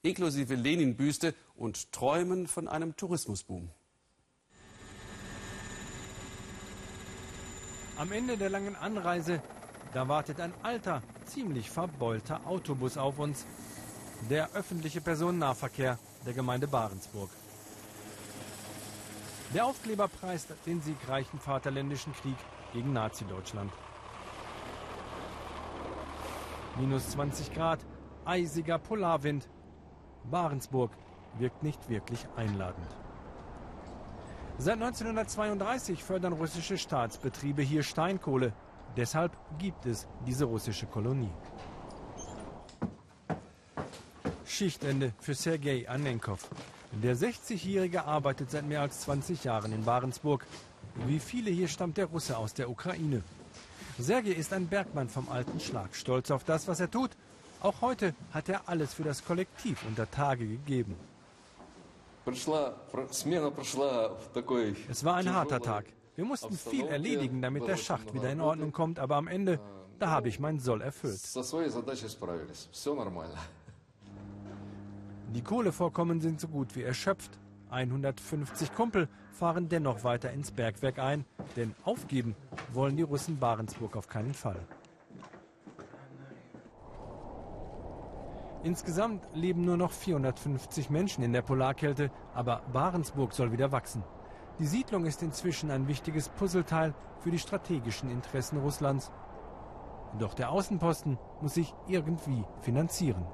Inklusive 0.03 0.55
Lenin-Büste 0.55 1.35
und 1.55 1.93
Träumen 1.93 2.47
von 2.47 2.69
einem 2.69 2.95
Tourismusboom. 2.95 3.71
Am 8.01 8.13
Ende 8.13 8.39
der 8.39 8.49
langen 8.49 8.77
Anreise, 8.77 9.43
da 9.93 10.09
wartet 10.09 10.41
ein 10.41 10.55
alter, 10.63 11.03
ziemlich 11.27 11.69
verbeulter 11.69 12.41
Autobus 12.47 12.97
auf 12.97 13.19
uns. 13.19 13.47
Der 14.31 14.53
öffentliche 14.55 15.03
Personennahverkehr 15.03 15.99
der 16.25 16.33
Gemeinde 16.33 16.67
Barentsburg. 16.67 17.29
Der 19.53 19.67
Aufkleber 19.67 20.09
preist 20.09 20.49
den 20.65 20.81
siegreichen 20.81 21.39
Vaterländischen 21.39 22.15
Krieg 22.15 22.39
gegen 22.73 22.95
Nazi-Deutschland. 22.95 23.71
Minus 26.79 27.11
20 27.11 27.53
Grad, 27.53 27.81
eisiger 28.25 28.79
Polarwind. 28.79 29.47
Barentsburg 30.25 30.93
wirkt 31.39 31.63
nicht 31.63 31.91
wirklich 31.91 32.27
einladend. 32.35 33.00
Seit 34.63 34.75
1932 34.75 36.05
fördern 36.05 36.35
russische 36.35 36.77
Staatsbetriebe 36.77 37.63
hier 37.63 37.83
Steinkohle. 37.83 38.53
Deshalb 38.95 39.33
gibt 39.59 39.87
es 39.87 40.07
diese 40.27 40.45
russische 40.45 40.85
Kolonie. 40.85 41.33
Schichtende 44.45 45.15
für 45.19 45.33
Sergei 45.35 45.89
Anenkov. 45.89 46.51
Der 46.93 47.17
60-Jährige 47.17 48.05
arbeitet 48.05 48.51
seit 48.51 48.67
mehr 48.67 48.83
als 48.83 49.01
20 49.01 49.45
Jahren 49.45 49.73
in 49.73 49.87
Barentsburg. 49.87 50.45
Wie 51.07 51.21
viele 51.21 51.51
hier 51.51 51.69
stammt 51.69 51.97
der 51.97 52.07
Russe 52.07 52.37
aus 52.37 52.53
der 52.53 52.69
Ukraine. 52.69 53.23
Sergei 53.99 54.33
ist 54.33 54.53
ein 54.53 54.67
Bergmann 54.67 55.09
vom 55.09 55.31
alten 55.31 55.59
Schlag, 55.59 55.95
stolz 55.95 56.31
auf 56.31 56.45
das, 56.45 56.69
was 56.69 56.81
er 56.81 56.91
tut. 56.91 57.13
Auch 57.63 57.81
heute 57.81 58.15
hat 58.35 58.51
er 58.51 58.69
alles 58.69 58.93
für 58.93 59.05
das 59.05 59.25
Kollektiv 59.25 59.83
unter 59.89 60.11
Tage 60.11 60.47
gegeben. 60.47 60.97
Es 64.89 65.05
war 65.05 65.17
ein 65.17 65.33
harter 65.33 65.61
Tag. 65.61 65.87
Wir 66.17 66.25
mussten 66.25 66.55
viel 66.55 66.87
erledigen, 66.87 67.41
damit 67.41 67.67
der 67.67 67.77
Schacht 67.77 68.13
wieder 68.13 68.31
in 68.31 68.41
Ordnung 68.41 68.73
kommt, 68.73 68.99
aber 68.99 69.17
am 69.17 69.27
Ende, 69.27 69.59
da 69.99 70.11
habe 70.11 70.29
ich 70.29 70.39
meinen 70.39 70.61
Soll 70.61 70.83
erfüllt. 70.83 71.19
Die 75.33 75.43
Kohlevorkommen 75.43 76.21
sind 76.21 76.41
so 76.41 76.49
gut 76.49 76.75
wie 76.77 76.83
erschöpft. 76.83 77.39
150 77.71 78.75
Kumpel 78.75 79.09
fahren 79.33 79.69
dennoch 79.69 80.03
weiter 80.03 80.33
ins 80.33 80.51
Bergwerk 80.51 80.99
ein, 80.99 81.25
denn 81.57 81.75
aufgeben 81.85 82.35
wollen 82.73 82.97
die 82.97 83.03
Russen 83.03 83.39
Barentsburg 83.39 83.97
auf 83.97 84.09
keinen 84.09 84.35
Fall. 84.35 84.61
Insgesamt 88.63 89.27
leben 89.33 89.65
nur 89.65 89.79
noch 89.79 89.91
450 89.91 90.91
Menschen 90.91 91.25
in 91.25 91.33
der 91.33 91.41
Polarkälte, 91.41 92.11
aber 92.35 92.61
Barentsburg 92.73 93.33
soll 93.33 93.53
wieder 93.53 93.73
wachsen. 93.73 94.05
Die 94.59 94.67
Siedlung 94.67 95.07
ist 95.07 95.23
inzwischen 95.23 95.71
ein 95.71 95.89
wichtiges 95.89 96.29
Puzzleteil 96.29 96.93
für 97.21 97.31
die 97.31 97.39
strategischen 97.39 98.11
Interessen 98.11 98.59
Russlands. 98.59 99.11
Doch 100.19 100.35
der 100.35 100.51
Außenposten 100.51 101.19
muss 101.41 101.55
sich 101.55 101.75
irgendwie 101.87 102.45
finanzieren. 102.61 103.25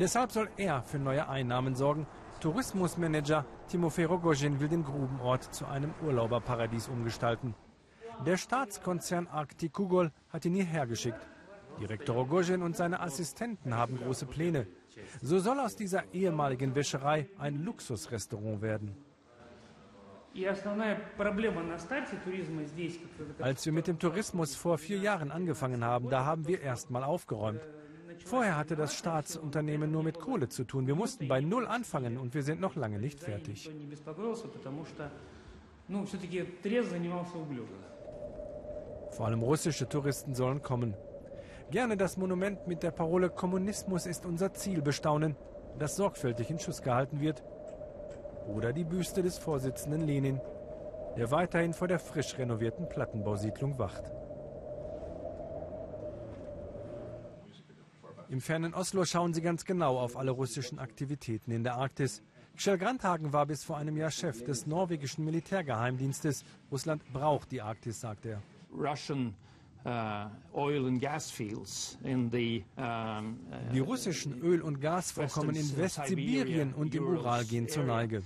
Deshalb 0.00 0.32
soll 0.32 0.48
er 0.56 0.82
für 0.82 0.98
neue 0.98 1.28
Einnahmen 1.28 1.76
sorgen. 1.76 2.08
Tourismusmanager 2.40 3.44
Timofey 3.68 4.04
Rogozhin 4.04 4.58
will 4.58 4.68
den 4.68 4.84
Grubenort 4.84 5.54
zu 5.54 5.64
einem 5.66 5.94
Urlauberparadies 6.04 6.88
umgestalten. 6.88 7.54
Der 8.26 8.36
Staatskonzern 8.36 9.28
Arktikugol 9.28 10.10
hat 10.30 10.44
ihn 10.44 10.54
hierher 10.54 10.86
geschickt. 10.86 11.26
Direktor 11.80 12.16
Rogozhin 12.16 12.62
und 12.62 12.76
seine 12.76 13.00
Assistenten 13.00 13.74
haben 13.74 13.98
große 13.98 14.26
Pläne. 14.26 14.66
So 15.22 15.38
soll 15.38 15.60
aus 15.60 15.76
dieser 15.76 16.02
ehemaligen 16.12 16.74
Wäscherei 16.74 17.28
ein 17.38 17.64
Luxusrestaurant 17.64 18.62
werden. 18.62 18.96
Als 23.40 23.66
wir 23.66 23.72
mit 23.72 23.86
dem 23.86 23.98
Tourismus 23.98 24.54
vor 24.54 24.78
vier 24.78 24.98
Jahren 24.98 25.30
angefangen 25.30 25.82
haben, 25.84 26.10
da 26.10 26.24
haben 26.24 26.46
wir 26.46 26.60
erstmal 26.60 27.04
aufgeräumt. 27.04 27.60
Vorher 28.24 28.56
hatte 28.56 28.76
das 28.76 28.94
Staatsunternehmen 28.94 29.90
nur 29.90 30.02
mit 30.02 30.18
Kohle 30.18 30.48
zu 30.48 30.64
tun. 30.64 30.86
Wir 30.86 30.94
mussten 30.94 31.28
bei 31.28 31.40
Null 31.40 31.66
anfangen 31.66 32.18
und 32.18 32.34
wir 32.34 32.42
sind 32.42 32.60
noch 32.60 32.76
lange 32.76 32.98
nicht 32.98 33.20
fertig. 33.20 33.70
Vor 39.10 39.26
allem 39.26 39.42
russische 39.42 39.88
Touristen 39.88 40.34
sollen 40.34 40.62
kommen. 40.62 40.94
Gerne 41.70 41.96
das 41.96 42.16
Monument 42.16 42.68
mit 42.68 42.84
der 42.84 42.92
Parole 42.92 43.28
Kommunismus 43.28 44.06
ist 44.06 44.24
unser 44.24 44.54
Ziel 44.54 44.82
bestaunen, 44.82 45.34
das 45.80 45.96
sorgfältig 45.96 46.48
in 46.48 46.60
Schuss 46.60 46.80
gehalten 46.80 47.20
wird. 47.20 47.42
Oder 48.46 48.72
die 48.72 48.84
Büste 48.84 49.20
des 49.20 49.36
Vorsitzenden 49.36 50.02
Lenin, 50.02 50.40
der 51.16 51.32
weiterhin 51.32 51.74
vor 51.74 51.88
der 51.88 51.98
frisch 51.98 52.38
renovierten 52.38 52.88
Plattenbausiedlung 52.88 53.78
wacht. 53.80 54.04
Im 58.28 58.40
fernen 58.40 58.72
Oslo 58.72 59.04
schauen 59.04 59.34
sie 59.34 59.42
ganz 59.42 59.64
genau 59.64 59.98
auf 59.98 60.16
alle 60.16 60.30
russischen 60.30 60.78
Aktivitäten 60.78 61.50
in 61.50 61.64
der 61.64 61.74
Arktis. 61.74 62.22
Kjell 62.56 62.78
Grandhagen 62.78 63.32
war 63.32 63.46
bis 63.46 63.64
vor 63.64 63.76
einem 63.76 63.96
Jahr 63.96 64.10
Chef 64.12 64.44
des 64.44 64.66
norwegischen 64.66 65.24
Militärgeheimdienstes. 65.24 66.44
Russland 66.70 67.02
braucht 67.12 67.50
die 67.50 67.60
Arktis, 67.60 68.00
sagt 68.00 68.24
er. 68.24 68.40
Russian 68.72 69.34
die 73.72 73.78
russischen 73.78 74.40
Öl- 74.40 74.62
und 74.62 74.80
Gasvorkommen 74.80 75.54
in 75.54 75.76
Westsibirien 75.76 76.74
und 76.74 76.94
im 76.94 77.06
Ural 77.06 77.44
gehen 77.44 77.68
zur 77.68 77.84
Neige. 77.84 78.22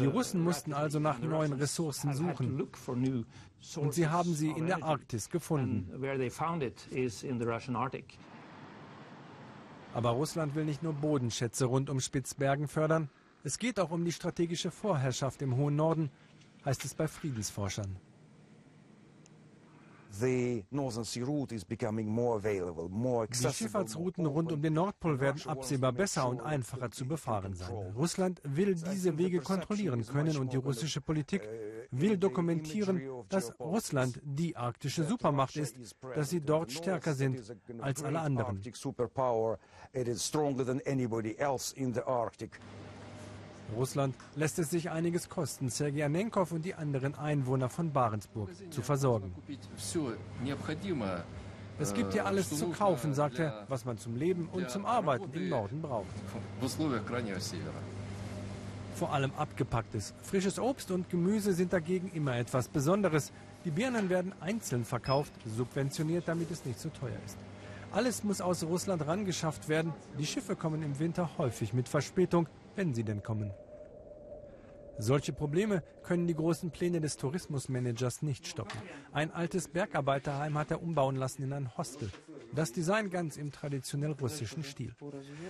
Die 0.00 0.06
Russen 0.06 0.42
mussten 0.42 0.72
also 0.74 1.00
nach 1.00 1.18
neuen 1.18 1.54
Ressourcen 1.54 2.14
suchen. 2.14 2.68
Und 3.76 3.94
sie 3.94 4.06
haben 4.06 4.34
sie 4.34 4.50
in 4.50 4.66
der 4.66 4.84
Arktis 4.84 5.30
gefunden. 5.30 5.90
Aber 9.94 10.10
Russland 10.10 10.54
will 10.54 10.64
nicht 10.64 10.82
nur 10.82 10.92
Bodenschätze 10.92 11.64
rund 11.64 11.88
um 11.88 11.98
Spitzbergen 12.00 12.68
fördern. 12.68 13.08
Es 13.42 13.58
geht 13.58 13.80
auch 13.80 13.90
um 13.90 14.04
die 14.04 14.12
strategische 14.12 14.70
Vorherrschaft 14.70 15.40
im 15.42 15.56
hohen 15.56 15.76
Norden, 15.76 16.10
heißt 16.64 16.84
es 16.84 16.94
bei 16.94 17.08
Friedensforschern. 17.08 17.96
Die 23.50 23.54
Schifffahrtsrouten 23.54 24.26
rund 24.26 24.52
um 24.52 24.62
den 24.62 24.74
Nordpol 24.74 25.20
werden 25.20 25.42
absehbar 25.46 25.92
besser 25.92 26.28
und 26.28 26.40
einfacher 26.40 26.90
zu 26.90 27.06
befahren 27.06 27.54
sein. 27.54 27.72
Russland 27.96 28.40
will 28.44 28.74
diese 28.74 29.18
Wege 29.18 29.40
kontrollieren 29.40 30.04
können 30.06 30.36
und 30.36 30.52
die 30.52 30.56
russische 30.56 31.00
Politik 31.00 31.42
will 31.90 32.16
dokumentieren, 32.16 33.02
dass 33.28 33.58
Russland 33.58 34.20
die 34.22 34.56
arktische 34.56 35.04
Supermacht 35.04 35.56
ist, 35.56 35.76
dass 36.14 36.30
sie 36.30 36.40
dort 36.40 36.72
stärker 36.72 37.14
sind 37.14 37.40
als 37.80 38.02
alle 38.02 38.20
anderen. 38.20 38.60
Russland 43.76 44.14
lässt 44.36 44.58
es 44.58 44.70
sich 44.70 44.90
einiges 44.90 45.28
kosten, 45.28 45.68
Sergei 45.68 46.04
Anenkov 46.04 46.52
und 46.52 46.64
die 46.64 46.74
anderen 46.74 47.14
Einwohner 47.14 47.68
von 47.68 47.92
Barentsburg 47.92 48.50
zu 48.70 48.82
versorgen. 48.82 49.34
Es 51.78 51.92
gibt 51.92 52.12
hier 52.12 52.26
alles 52.26 52.56
zu 52.56 52.68
kaufen, 52.68 53.14
sagt 53.14 53.38
er, 53.38 53.64
was 53.68 53.84
man 53.84 53.98
zum 53.98 54.16
Leben 54.16 54.48
und 54.52 54.70
zum 54.70 54.86
Arbeiten 54.86 55.32
im 55.32 55.48
Norden 55.48 55.82
braucht. 55.82 56.06
Vor 58.94 59.12
allem 59.12 59.32
abgepacktes. 59.36 60.14
Frisches 60.22 60.60
Obst 60.60 60.92
und 60.92 61.10
Gemüse 61.10 61.52
sind 61.52 61.72
dagegen 61.72 62.12
immer 62.14 62.36
etwas 62.36 62.68
Besonderes. 62.68 63.32
Die 63.64 63.70
Birnen 63.70 64.08
werden 64.08 64.32
einzeln 64.40 64.84
verkauft, 64.84 65.32
subventioniert, 65.56 66.28
damit 66.28 66.50
es 66.52 66.64
nicht 66.64 66.78
so 66.78 66.90
teuer 66.90 67.18
ist. 67.26 67.36
Alles 67.90 68.22
muss 68.22 68.40
aus 68.40 68.62
Russland 68.62 69.04
rangeschafft 69.06 69.68
werden. 69.68 69.92
Die 70.18 70.26
Schiffe 70.26 70.54
kommen 70.54 70.82
im 70.82 70.98
Winter 71.00 71.30
häufig 71.38 71.72
mit 71.72 71.88
Verspätung, 71.88 72.46
wenn 72.76 72.94
sie 72.94 73.04
denn 73.04 73.22
kommen. 73.22 73.52
Solche 74.98 75.32
Probleme 75.32 75.82
können 76.04 76.26
die 76.26 76.34
großen 76.34 76.70
Pläne 76.70 77.00
des 77.00 77.16
Tourismusmanagers 77.16 78.22
nicht 78.22 78.46
stoppen. 78.46 78.78
Ein 79.12 79.32
altes 79.32 79.68
Bergarbeiterheim 79.68 80.56
hat 80.56 80.70
er 80.70 80.82
umbauen 80.82 81.16
lassen 81.16 81.42
in 81.42 81.52
ein 81.52 81.76
Hostel. 81.76 82.10
Das 82.54 82.70
Design 82.72 83.10
ganz 83.10 83.36
im 83.36 83.50
traditionell 83.50 84.12
russischen 84.12 84.62
Stil. 84.62 84.94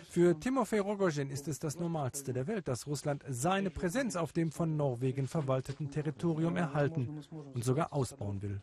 Für 0.08 0.38
Timofey 0.38 0.78
Rogozhin 0.78 1.30
ist 1.30 1.48
es 1.48 1.58
das 1.58 1.78
Normalste 1.78 2.32
der 2.32 2.46
Welt, 2.46 2.68
dass 2.68 2.86
Russland 2.86 3.22
seine 3.28 3.68
Präsenz 3.68 4.16
auf 4.16 4.32
dem 4.32 4.50
von 4.50 4.76
Norwegen 4.76 5.26
verwalteten 5.26 5.90
Territorium 5.90 6.56
erhalten 6.56 7.20
und 7.52 7.62
sogar 7.62 7.92
ausbauen 7.92 8.40
will. 8.40 8.62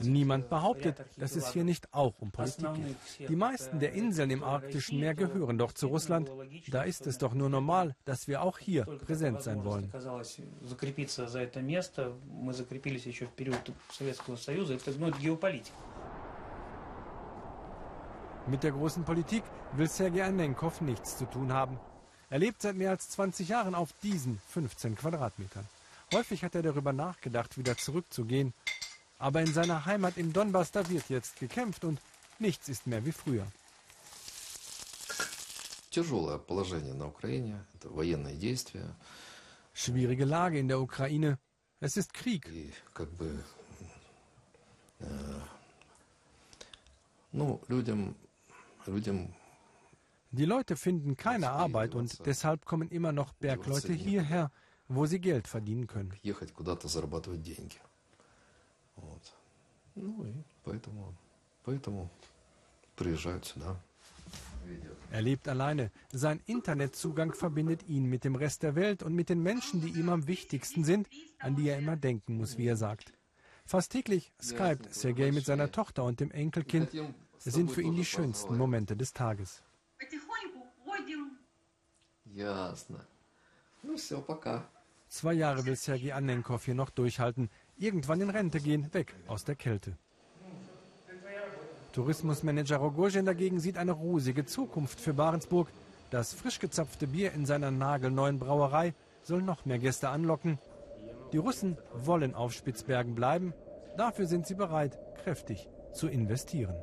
Niemand 0.00 0.50
behauptet, 0.50 1.04
dass 1.16 1.36
es 1.36 1.52
hier 1.52 1.64
nicht 1.64 1.94
auch 1.94 2.12
um 2.20 2.30
Politik 2.30 2.66
geht. 2.74 3.28
Die 3.28 3.36
meisten 3.36 3.78
der 3.78 3.92
Inseln 3.92 4.30
im 4.30 4.44
arktischen 4.44 5.00
Meer 5.00 5.14
gehören 5.14 5.56
doch 5.56 5.72
zu 5.72 5.86
Russland. 5.86 6.30
Da 6.70 6.82
ist 6.82 7.06
es 7.06 7.16
doch 7.16 7.32
nur 7.32 7.48
normal, 7.48 7.96
dass 8.04 8.28
wir 8.28 8.42
auch 8.42 8.58
hier 8.58 8.84
präsent 8.84 9.42
sein 9.42 9.64
wollen. 9.64 9.90
Mit 18.46 18.62
der 18.62 18.72
großen 18.72 19.04
Politik 19.04 19.44
will 19.76 19.88
Sergei 19.88 20.24
Anenkov 20.24 20.80
nichts 20.80 21.16
zu 21.16 21.26
tun 21.26 21.52
haben. 21.52 21.78
Er 22.32 22.38
lebt 22.38 22.62
seit 22.62 22.76
mehr 22.76 22.88
als 22.88 23.10
20 23.10 23.50
Jahren 23.50 23.74
auf 23.74 23.90
diesen 24.02 24.40
15 24.48 24.96
Quadratmetern. 24.96 25.68
Häufig 26.14 26.42
hat 26.42 26.54
er 26.54 26.62
darüber 26.62 26.94
nachgedacht, 26.94 27.58
wieder 27.58 27.76
zurückzugehen. 27.76 28.54
Aber 29.18 29.42
in 29.42 29.52
seiner 29.52 29.84
Heimat 29.84 30.16
im 30.16 30.32
Donbass, 30.32 30.70
da 30.70 30.88
wird 30.88 31.10
jetzt 31.10 31.38
gekämpft 31.38 31.84
und 31.84 32.00
nichts 32.38 32.70
ist 32.70 32.86
mehr 32.86 33.04
wie 33.04 33.12
früher. 33.12 33.46
Schwierige 39.74 40.24
Lage 40.24 40.58
in 40.58 40.68
der 40.68 40.80
Ukraine. 40.80 41.38
Es 41.80 41.98
ist 41.98 42.14
Krieg. 42.14 42.46
Die 50.32 50.46
Leute 50.46 50.76
finden 50.76 51.16
keine 51.18 51.50
Arbeit 51.50 51.94
und 51.94 52.24
deshalb 52.24 52.64
kommen 52.64 52.88
immer 52.88 53.12
noch 53.12 53.34
Bergleute 53.34 53.92
hierher, 53.92 54.50
wo 54.88 55.04
sie 55.04 55.20
Geld 55.20 55.46
verdienen 55.46 55.86
können. 55.86 56.14
Er 65.10 65.20
lebt 65.20 65.48
alleine. 65.48 65.90
Sein 66.12 66.40
Internetzugang 66.46 67.34
verbindet 67.34 67.82
ihn 67.88 68.06
mit 68.06 68.24
dem 68.24 68.34
Rest 68.34 68.62
der 68.62 68.74
Welt 68.74 69.02
und 69.02 69.14
mit 69.14 69.28
den 69.28 69.42
Menschen, 69.42 69.82
die 69.82 69.90
ihm 69.90 70.08
am 70.08 70.26
wichtigsten 70.26 70.84
sind, 70.84 71.08
an 71.40 71.56
die 71.56 71.68
er 71.68 71.78
immer 71.78 71.96
denken 71.96 72.38
muss, 72.38 72.56
wie 72.56 72.66
er 72.66 72.76
sagt. 72.76 73.12
Fast 73.66 73.92
täglich 73.92 74.32
skypt 74.40 74.94
Sergei 74.94 75.30
mit 75.30 75.44
seiner 75.44 75.70
Tochter 75.70 76.04
und 76.04 76.20
dem 76.20 76.30
Enkelkind. 76.30 76.88
Es 77.44 77.52
sind 77.52 77.70
für 77.70 77.82
ihn 77.82 77.96
die 77.96 78.04
schönsten 78.04 78.56
Momente 78.56 78.96
des 78.96 79.12
Tages. 79.12 79.62
Zwei 85.08 85.34
Jahre 85.34 85.66
will 85.66 85.76
Sergei 85.76 86.14
Annenkov 86.14 86.64
hier 86.64 86.74
noch 86.74 86.90
durchhalten. 86.90 87.50
Irgendwann 87.76 88.20
in 88.20 88.30
Rente 88.30 88.60
gehen, 88.60 88.92
weg 88.94 89.14
aus 89.26 89.44
der 89.44 89.56
Kälte. 89.56 89.98
Tourismusmanager 91.92 92.78
Rogozhin 92.78 93.26
dagegen 93.26 93.60
sieht 93.60 93.76
eine 93.76 93.92
rosige 93.92 94.46
Zukunft 94.46 94.98
für 94.98 95.12
Barentsburg. 95.12 95.68
Das 96.10 96.32
frisch 96.32 96.58
gezapfte 96.58 97.06
Bier 97.06 97.32
in 97.32 97.44
seiner 97.44 97.70
nagelneuen 97.70 98.38
Brauerei 98.38 98.94
soll 99.22 99.42
noch 99.42 99.66
mehr 99.66 99.78
Gäste 99.78 100.08
anlocken. 100.08 100.58
Die 101.32 101.38
Russen 101.38 101.76
wollen 101.92 102.34
auf 102.34 102.52
Spitzbergen 102.52 103.14
bleiben. 103.14 103.52
Dafür 103.98 104.26
sind 104.26 104.46
sie 104.46 104.54
bereit, 104.54 104.98
kräftig 105.22 105.68
zu 105.92 106.08
investieren. 106.08 106.74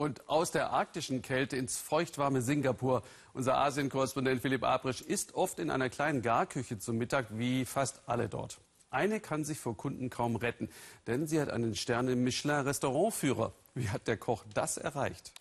Und 0.00 0.30
aus 0.30 0.50
der 0.50 0.70
arktischen 0.70 1.20
Kälte 1.20 1.58
ins 1.58 1.76
feuchtwarme 1.76 2.40
Singapur. 2.40 3.02
Unser 3.34 3.58
Asien-Korrespondent 3.58 4.40
Philipp 4.40 4.64
Abrisch 4.64 5.02
ist 5.02 5.34
oft 5.34 5.58
in 5.58 5.70
einer 5.70 5.90
kleinen 5.90 6.22
Garküche 6.22 6.78
zum 6.78 6.96
Mittag, 6.96 7.26
wie 7.32 7.66
fast 7.66 8.00
alle 8.06 8.30
dort. 8.30 8.62
Eine 8.88 9.20
kann 9.20 9.44
sich 9.44 9.58
vor 9.58 9.76
Kunden 9.76 10.08
kaum 10.08 10.36
retten, 10.36 10.70
denn 11.06 11.26
sie 11.26 11.38
hat 11.38 11.50
einen 11.50 11.74
Sterne 11.74 12.16
Michelin-Restaurantführer. 12.16 13.52
Wie 13.74 13.90
hat 13.90 14.08
der 14.08 14.16
Koch 14.16 14.46
das 14.54 14.78
erreicht? 14.78 15.34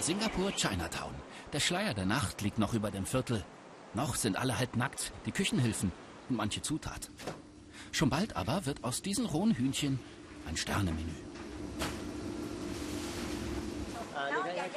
Singapur 0.00 0.52
Chinatown. 0.52 1.16
Der 1.52 1.58
Schleier 1.58 1.92
der 1.92 2.06
Nacht 2.06 2.40
liegt 2.42 2.60
noch 2.60 2.72
über 2.72 2.92
dem 2.92 3.04
Viertel. 3.04 3.44
Noch 3.94 4.14
sind 4.14 4.36
alle 4.36 4.56
halb 4.60 4.76
nackt, 4.76 5.10
die 5.26 5.32
Küchenhilfen 5.32 5.90
und 6.28 6.36
manche 6.36 6.62
Zutaten. 6.62 7.12
Schon 7.90 8.10
bald 8.10 8.36
aber 8.36 8.64
wird 8.64 8.84
aus 8.84 9.02
diesen 9.02 9.26
rohen 9.26 9.56
Hühnchen 9.56 9.98
ein 10.46 10.56
Sternemenü. 10.56 11.27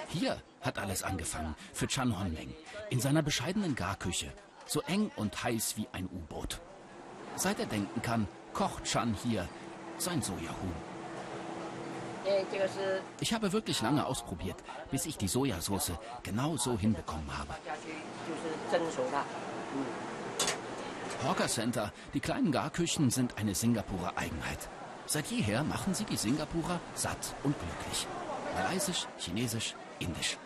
Hier 0.10 0.42
hat 0.62 0.78
alles 0.78 1.04
angefangen 1.04 1.56
für 1.74 1.88
Chan 1.88 2.20
Honmeng 2.20 2.54
in 2.90 3.00
seiner 3.00 3.22
bescheidenen 3.22 3.76
Garküche, 3.76 4.32
so 4.66 4.82
eng 4.82 5.12
und 5.16 5.44
heiß 5.44 5.78
wie 5.78 5.88
ein 5.92 6.06
U-Boot. 6.06 6.60
Seit 7.36 7.60
er 7.60 7.66
denken 7.66 8.02
kann, 8.02 8.28
kocht 8.54 8.84
Chan 8.86 9.16
hier 9.24 9.48
sein 9.98 10.22
Sojahuhn. 10.22 10.92
Ich 13.20 13.34
habe 13.34 13.52
wirklich 13.52 13.82
lange 13.82 14.06
ausprobiert, 14.06 14.58
bis 14.92 15.06
ich 15.06 15.18
die 15.18 15.28
Sojasauce 15.28 15.94
genau 16.24 16.56
so 16.58 16.78
hinbekommen 16.78 17.36
habe. 17.36 17.56
Hawker 21.24 21.48
Center, 21.48 21.92
die 22.14 22.20
kleinen 22.20 22.52
Garküchen 22.52 23.10
sind 23.10 23.38
eine 23.38 23.56
Singapurer 23.56 24.18
Eigenheit. 24.18 24.70
Seit 25.06 25.28
jeher 25.28 25.64
machen 25.64 25.94
sie 25.94 26.06
die 26.06 26.18
Singapurer 26.18 26.80
satt 26.94 27.36
und 27.44 27.56
glücklich. 27.58 28.08
Malaysisch, 28.56 29.08
Chinesisch, 29.18 29.76
Indisch. 30.02 30.38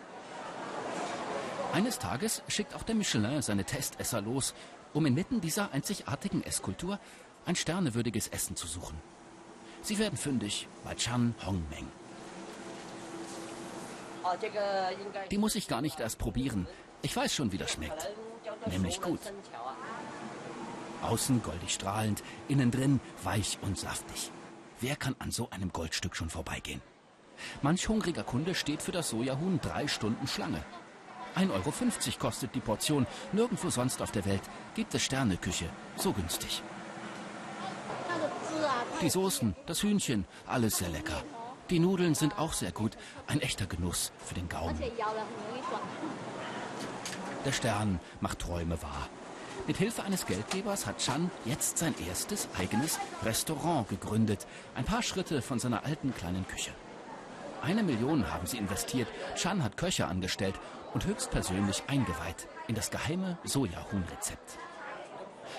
Eines 1.72 1.98
Tages 1.98 2.42
schickt 2.48 2.74
auch 2.74 2.82
der 2.82 2.94
Michelin 2.94 3.42
seine 3.42 3.64
Testesser 3.64 4.20
los, 4.20 4.54
um 4.94 5.04
inmitten 5.04 5.40
dieser 5.40 5.72
einzigartigen 5.72 6.42
Esskultur 6.42 6.98
ein 7.44 7.56
sternewürdiges 7.56 8.28
Essen 8.28 8.56
zu 8.56 8.66
suchen. 8.66 8.98
Sie 9.82 9.98
werden 9.98 10.16
fündig 10.16 10.68
bei 10.84 10.94
Chan 10.94 11.34
Hongmeng. 11.44 11.86
Die 15.30 15.38
muss 15.38 15.54
ich 15.54 15.68
gar 15.68 15.80
nicht 15.80 16.00
erst 16.00 16.18
probieren. 16.18 16.66
Ich 17.02 17.14
weiß 17.14 17.34
schon, 17.34 17.52
wie 17.52 17.58
das 17.58 17.72
schmeckt. 17.72 18.10
Nämlich 18.66 19.00
gut. 19.00 19.20
Außen 21.02 21.42
goldig 21.42 21.74
strahlend, 21.74 22.22
innen 22.48 22.70
drin 22.70 23.00
weich 23.22 23.58
und 23.62 23.78
saftig. 23.78 24.32
Wer 24.80 24.96
kann 24.96 25.14
an 25.18 25.30
so 25.30 25.50
einem 25.50 25.72
Goldstück 25.72 26.16
schon 26.16 26.30
vorbeigehen? 26.30 26.82
Manch 27.62 27.88
hungriger 27.88 28.22
Kunde 28.22 28.54
steht 28.54 28.82
für 28.82 28.92
das 28.92 29.10
Sojahuhn 29.10 29.60
drei 29.60 29.88
Stunden 29.88 30.26
Schlange. 30.26 30.62
1,50 31.36 31.50
Euro 31.50 31.72
kostet 32.18 32.54
die 32.54 32.60
Portion. 32.60 33.06
Nirgendwo 33.32 33.68
sonst 33.70 34.00
auf 34.00 34.10
der 34.10 34.24
Welt 34.24 34.42
gibt 34.74 34.94
es 34.94 35.02
Sterneküche 35.02 35.68
so 35.96 36.12
günstig. 36.12 36.62
Die 39.02 39.10
Soßen, 39.10 39.54
das 39.66 39.82
Hühnchen, 39.82 40.24
alles 40.46 40.78
sehr 40.78 40.88
lecker. 40.88 41.22
Die 41.68 41.78
Nudeln 41.78 42.14
sind 42.14 42.38
auch 42.38 42.52
sehr 42.52 42.72
gut. 42.72 42.96
Ein 43.26 43.40
echter 43.40 43.66
Genuss 43.66 44.12
für 44.24 44.34
den 44.34 44.48
Gaumen. 44.48 44.80
Der 47.44 47.52
Stern 47.52 48.00
macht 48.20 48.38
Träume 48.38 48.80
wahr. 48.82 49.08
Mit 49.66 49.76
Hilfe 49.76 50.04
eines 50.04 50.26
Geldgebers 50.26 50.86
hat 50.86 50.98
Chan 50.98 51.30
jetzt 51.44 51.78
sein 51.78 51.94
erstes 52.08 52.48
eigenes 52.56 53.00
Restaurant 53.24 53.88
gegründet. 53.88 54.46
Ein 54.74 54.84
paar 54.84 55.02
Schritte 55.02 55.42
von 55.42 55.58
seiner 55.58 55.84
alten 55.84 56.14
kleinen 56.14 56.46
Küche. 56.46 56.70
Eine 57.66 57.82
Million 57.82 58.32
haben 58.32 58.46
sie 58.46 58.58
investiert. 58.58 59.08
Chan 59.34 59.64
hat 59.64 59.76
Köche 59.76 60.06
angestellt 60.06 60.54
und 60.94 61.04
höchstpersönlich 61.04 61.82
eingeweiht 61.88 62.46
in 62.68 62.76
das 62.76 62.92
geheime 62.92 63.38
Sojahuhnrezept. 63.42 64.58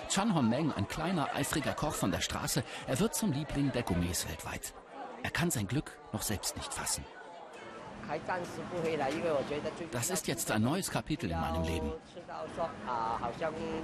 Chan 0.08 0.34
Hon-Meng, 0.34 0.72
ein 0.72 0.88
kleiner, 0.88 1.36
eifriger 1.36 1.74
Koch 1.74 1.94
von 1.94 2.12
der 2.12 2.22
Straße, 2.22 2.64
er 2.88 3.00
wird 3.02 3.14
zum 3.14 3.34
Liebling 3.34 3.74
der 3.74 3.84
Gourmets 3.84 4.26
weltweit. 4.26 4.74
Er 5.22 5.32
kann 5.32 5.52
sein 5.52 5.68
Glück 5.68 5.98
noch 6.14 6.22
selbst 6.22 6.56
nicht 6.56 6.74
fassen. 6.74 7.04
Das 9.92 10.10
ist 10.10 10.28
jetzt 10.28 10.50
ein 10.50 10.62
neues 10.62 10.90
Kapitel 10.90 11.30
in 11.30 11.42
meinem 11.42 11.64
Leben. 11.64 11.92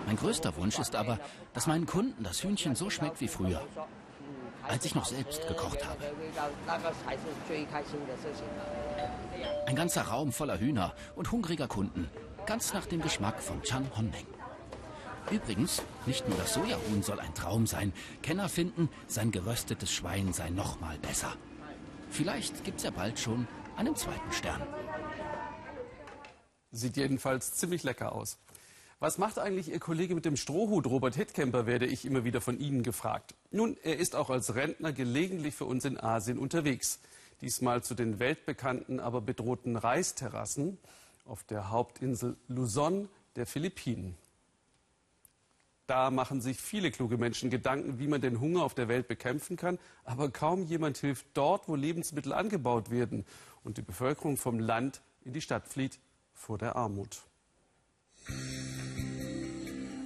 Mein 0.06 0.16
größter 0.16 0.56
Wunsch 0.56 0.80
ist 0.80 0.96
aber, 0.96 1.20
dass 1.54 1.68
meinen 1.68 1.86
Kunden 1.86 2.24
das 2.24 2.42
Hühnchen 2.42 2.76
so 2.76 2.90
schmeckt 2.90 3.20
wie 3.20 3.28
früher 3.28 3.62
als 4.68 4.86
ich 4.86 4.96
noch 4.96 5.06
selbst 5.06 5.48
gekocht 5.48 5.86
habe. 5.86 6.04
Ein 9.66 9.76
ganzer 9.76 10.04
Raum 10.04 10.32
voller 10.32 10.60
Hühner 10.60 10.94
und 11.16 11.32
hungriger 11.32 11.68
Kunden, 11.68 12.10
ganz 12.46 12.74
nach 12.74 12.86
dem 12.86 13.02
Geschmack 13.02 13.42
von 13.42 13.62
Chan 13.64 13.86
Honmeng. 13.96 14.26
Übrigens, 15.32 15.82
nicht 16.06 16.28
nur 16.28 16.38
das 16.38 16.54
Sojahuhn 16.54 17.02
soll 17.02 17.20
ein 17.20 17.34
Traum 17.34 17.66
sein. 17.66 17.94
Kenner 18.22 18.50
finden, 18.50 18.90
sein 19.08 19.32
geröstetes 19.32 19.92
Schwein 19.92 20.34
sei 20.34 20.50
noch 20.50 20.80
mal 20.82 20.98
besser. 21.00 21.34
Vielleicht 22.10 22.64
gibt's 22.64 22.84
ja 22.84 22.92
bald 22.92 23.18
schon 23.20 23.48
einen 23.78 23.96
zweiten 23.96 24.32
Stern. 24.32 24.62
Sieht 26.72 26.98
jedenfalls 26.98 27.54
ziemlich 27.54 27.84
lecker 27.84 28.14
aus. 28.14 28.38
Was 29.04 29.18
macht 29.18 29.38
eigentlich 29.38 29.68
Ihr 29.70 29.82
Kollege 29.82 30.16
mit 30.16 30.24
dem 30.24 30.38
Strohhut, 30.38 30.88
Robert 30.88 31.16
Hittkämper, 31.16 31.66
werde 31.66 31.86
ich 31.86 32.06
immer 32.06 32.24
wieder 32.24 32.40
von 32.40 32.58
Ihnen 32.58 32.84
gefragt. 32.84 33.36
Nun, 33.52 33.76
er 33.84 33.98
ist 33.98 34.16
auch 34.16 34.30
als 34.30 34.56
Rentner 34.56 34.94
gelegentlich 34.94 35.56
für 35.56 35.66
uns 35.66 35.84
in 35.84 36.00
Asien 36.00 36.38
unterwegs. 36.38 37.02
Diesmal 37.42 37.84
zu 37.84 37.96
den 37.96 38.20
weltbekannten, 38.20 39.02
aber 39.02 39.20
bedrohten 39.20 39.76
Reisterrassen 39.76 40.78
auf 41.26 41.44
der 41.44 41.70
Hauptinsel 41.70 42.38
Luzon 42.48 43.10
der 43.36 43.46
Philippinen. 43.46 44.16
Da 45.86 46.10
machen 46.10 46.40
sich 46.40 46.62
viele 46.62 46.90
kluge 46.90 47.18
Menschen 47.18 47.50
Gedanken, 47.50 48.00
wie 48.00 48.08
man 48.08 48.22
den 48.22 48.40
Hunger 48.40 48.64
auf 48.64 48.74
der 48.74 48.88
Welt 48.88 49.10
bekämpfen 49.10 49.58
kann. 49.58 49.80
Aber 50.06 50.30
kaum 50.30 50.64
jemand 50.64 50.98
hilft 50.98 51.26
dort, 51.34 51.68
wo 51.68 51.76
Lebensmittel 51.76 52.32
angebaut 52.32 52.90
werden 52.90 53.26
und 53.66 53.76
die 53.76 53.82
Bevölkerung 53.82 54.38
vom 54.38 54.60
Land 54.60 55.02
in 55.26 55.34
die 55.34 55.42
Stadt 55.42 55.68
flieht 55.68 56.00
vor 56.34 56.58
der 56.58 56.78
Armut. 56.78 57.24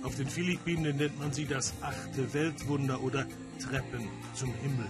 Auf 0.04 0.16
den 0.16 0.28
Philippinen 0.28 0.98
nennt 0.98 1.20
man 1.20 1.34
sie 1.34 1.46
das 1.46 1.74
achte 1.82 2.34
Weltwunder 2.34 3.02
oder 3.02 3.26
Treppen 3.60 4.08
zum 4.34 4.54
Himmel. 4.56 4.88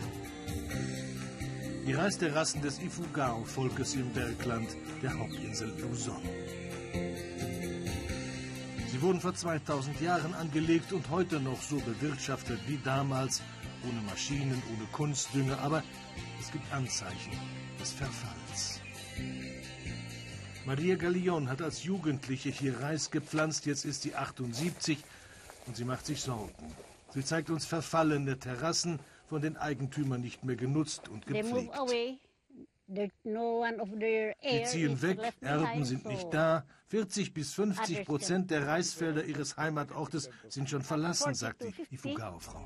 Die 1.88 1.94
Reisterrassen 1.94 2.62
des 2.62 2.80
Ifugao-Volkes 2.82 3.96
im 3.96 4.12
Bergland 4.12 4.76
der 5.02 5.18
Hauptinsel 5.18 5.74
Luzon. 5.82 6.22
Sie 8.92 9.02
wurden 9.02 9.22
vor 9.22 9.34
2000 9.34 10.02
Jahren 10.02 10.34
angelegt 10.34 10.92
und 10.92 11.10
heute 11.10 11.40
noch 11.40 11.62
so 11.62 11.78
bewirtschaftet 11.78 12.60
wie 12.68 12.80
damals, 12.84 13.42
ohne 13.88 14.02
Maschinen, 14.02 14.62
ohne 14.76 14.86
Kunstdünger, 14.92 15.60
aber 15.60 15.84
es 16.40 16.52
gibt 16.52 16.72
Anzeichen 16.74 17.32
des 17.80 17.94
Verfalls. 17.94 18.77
Maria 20.68 20.96
Gallion 20.98 21.50
hat 21.50 21.62
als 21.62 21.86
Jugendliche 21.86 22.50
hier 22.50 22.82
Reis 22.82 23.10
gepflanzt, 23.10 23.66
jetzt 23.66 23.86
ist 23.86 24.02
sie 24.02 24.16
78 24.16 25.02
und 25.66 25.78
sie 25.78 25.86
macht 25.86 26.06
sich 26.06 26.22
Sorgen. 26.22 26.52
Sie 27.14 27.24
zeigt 27.24 27.50
uns 27.50 27.66
verfallene 27.66 28.38
Terrassen, 28.38 29.00
von 29.30 29.42
den 29.42 29.56
Eigentümern 29.56 30.20
nicht 30.20 30.44
mehr 30.44 30.58
genutzt 30.58 31.08
und 31.08 31.26
gepflegt. 31.26 31.72
Sie 34.42 34.64
ziehen 34.66 35.02
weg, 35.02 35.20
Erben 35.40 35.86
sind 35.86 36.06
nicht 36.06 36.34
da. 36.34 36.66
40 36.90 37.34
bis 37.34 37.54
50 37.54 38.06
Prozent 38.06 38.52
der 38.52 38.68
Reisfelder 38.68 39.24
ihres 39.24 39.56
Heimatortes 39.56 40.30
sind 40.50 40.70
schon 40.70 40.82
verlassen, 40.82 41.34
sagt 41.34 41.64
die 41.64 41.96
Ifugao-Frau. 41.96 42.66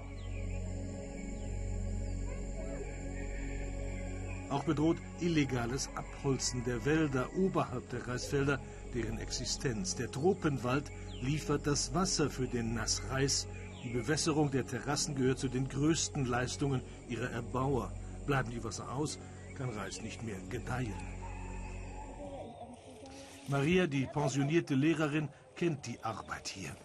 Auch 4.51 4.65
bedroht 4.65 4.97
illegales 5.21 5.89
Abholzen 5.95 6.61
der 6.65 6.83
Wälder 6.83 7.29
oberhalb 7.37 7.89
der 7.89 8.05
Reisfelder 8.05 8.59
deren 8.93 9.17
Existenz. 9.17 9.95
Der 9.95 10.11
Tropenwald 10.11 10.91
liefert 11.21 11.65
das 11.65 11.93
Wasser 11.93 12.29
für 12.29 12.47
den 12.47 12.73
Nassreis. 12.73 13.47
Die 13.81 13.89
Bewässerung 13.93 14.51
der 14.51 14.67
Terrassen 14.67 15.15
gehört 15.15 15.39
zu 15.39 15.47
den 15.47 15.69
größten 15.69 16.25
Leistungen 16.25 16.81
ihrer 17.07 17.31
Erbauer. 17.31 17.93
Bleiben 18.25 18.51
die 18.51 18.61
Wasser 18.61 18.91
aus, 18.91 19.19
kann 19.57 19.69
Reis 19.69 20.01
nicht 20.01 20.21
mehr 20.21 20.39
gedeihen. 20.49 20.93
Maria, 23.47 23.87
die 23.87 24.05
pensionierte 24.05 24.75
Lehrerin, 24.75 25.29
kennt 25.55 25.87
die 25.87 26.03
Arbeit 26.03 26.49
hier. 26.49 26.75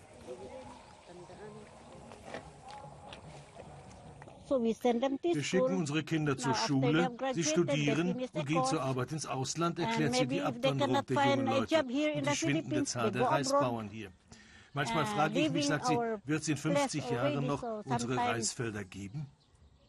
Wir 4.48 5.42
schicken 5.42 5.76
unsere 5.76 6.02
Kinder 6.02 6.36
zur 6.36 6.54
Schule, 6.54 7.10
sie 7.32 7.44
studieren 7.44 8.16
und 8.32 8.46
gehen 8.46 8.64
zur 8.64 8.82
Arbeit 8.82 9.12
ins 9.12 9.26
Ausland, 9.26 9.78
erklärt 9.78 10.14
sie 10.14 10.26
die 10.26 10.40
Abwanderung 10.40 11.04
der 11.06 11.26
jungen 11.26 11.46
Leute 11.46 11.78
und 11.80 12.26
die 12.26 12.36
schwindende 12.36 12.84
Zahl 12.84 13.10
der 13.10 13.22
Reisbauern 13.22 13.88
hier. 13.88 14.10
Manchmal 14.72 15.06
frage 15.06 15.38
ich 15.40 15.50
mich, 15.50 15.66
sagt 15.66 15.86
sie, 15.86 15.96
wird 15.96 16.42
es 16.42 16.48
in 16.48 16.56
50 16.56 17.10
Jahren 17.10 17.46
noch 17.46 17.62
unsere 17.84 18.16
Reisfelder 18.16 18.84
geben? 18.84 19.26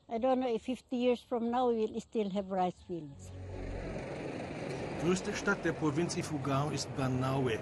I 0.10 0.15
don't 0.15 0.38
know 0.38 0.48
if 0.48 0.63
50 0.63 0.96
years 0.96 1.20
from 1.28 1.52
now 1.52 1.70
we 1.70 1.76
will 1.76 2.00
still 2.00 2.30
have 2.34 2.50
rice 2.50 2.82
fields. 2.88 3.30
Größte 5.02 5.36
Stadt 5.36 5.63
der 5.65 5.74
Provinz 5.74 6.15
Ifugao 6.15 6.70
ist 6.70 6.88
Banaue. 6.96 7.60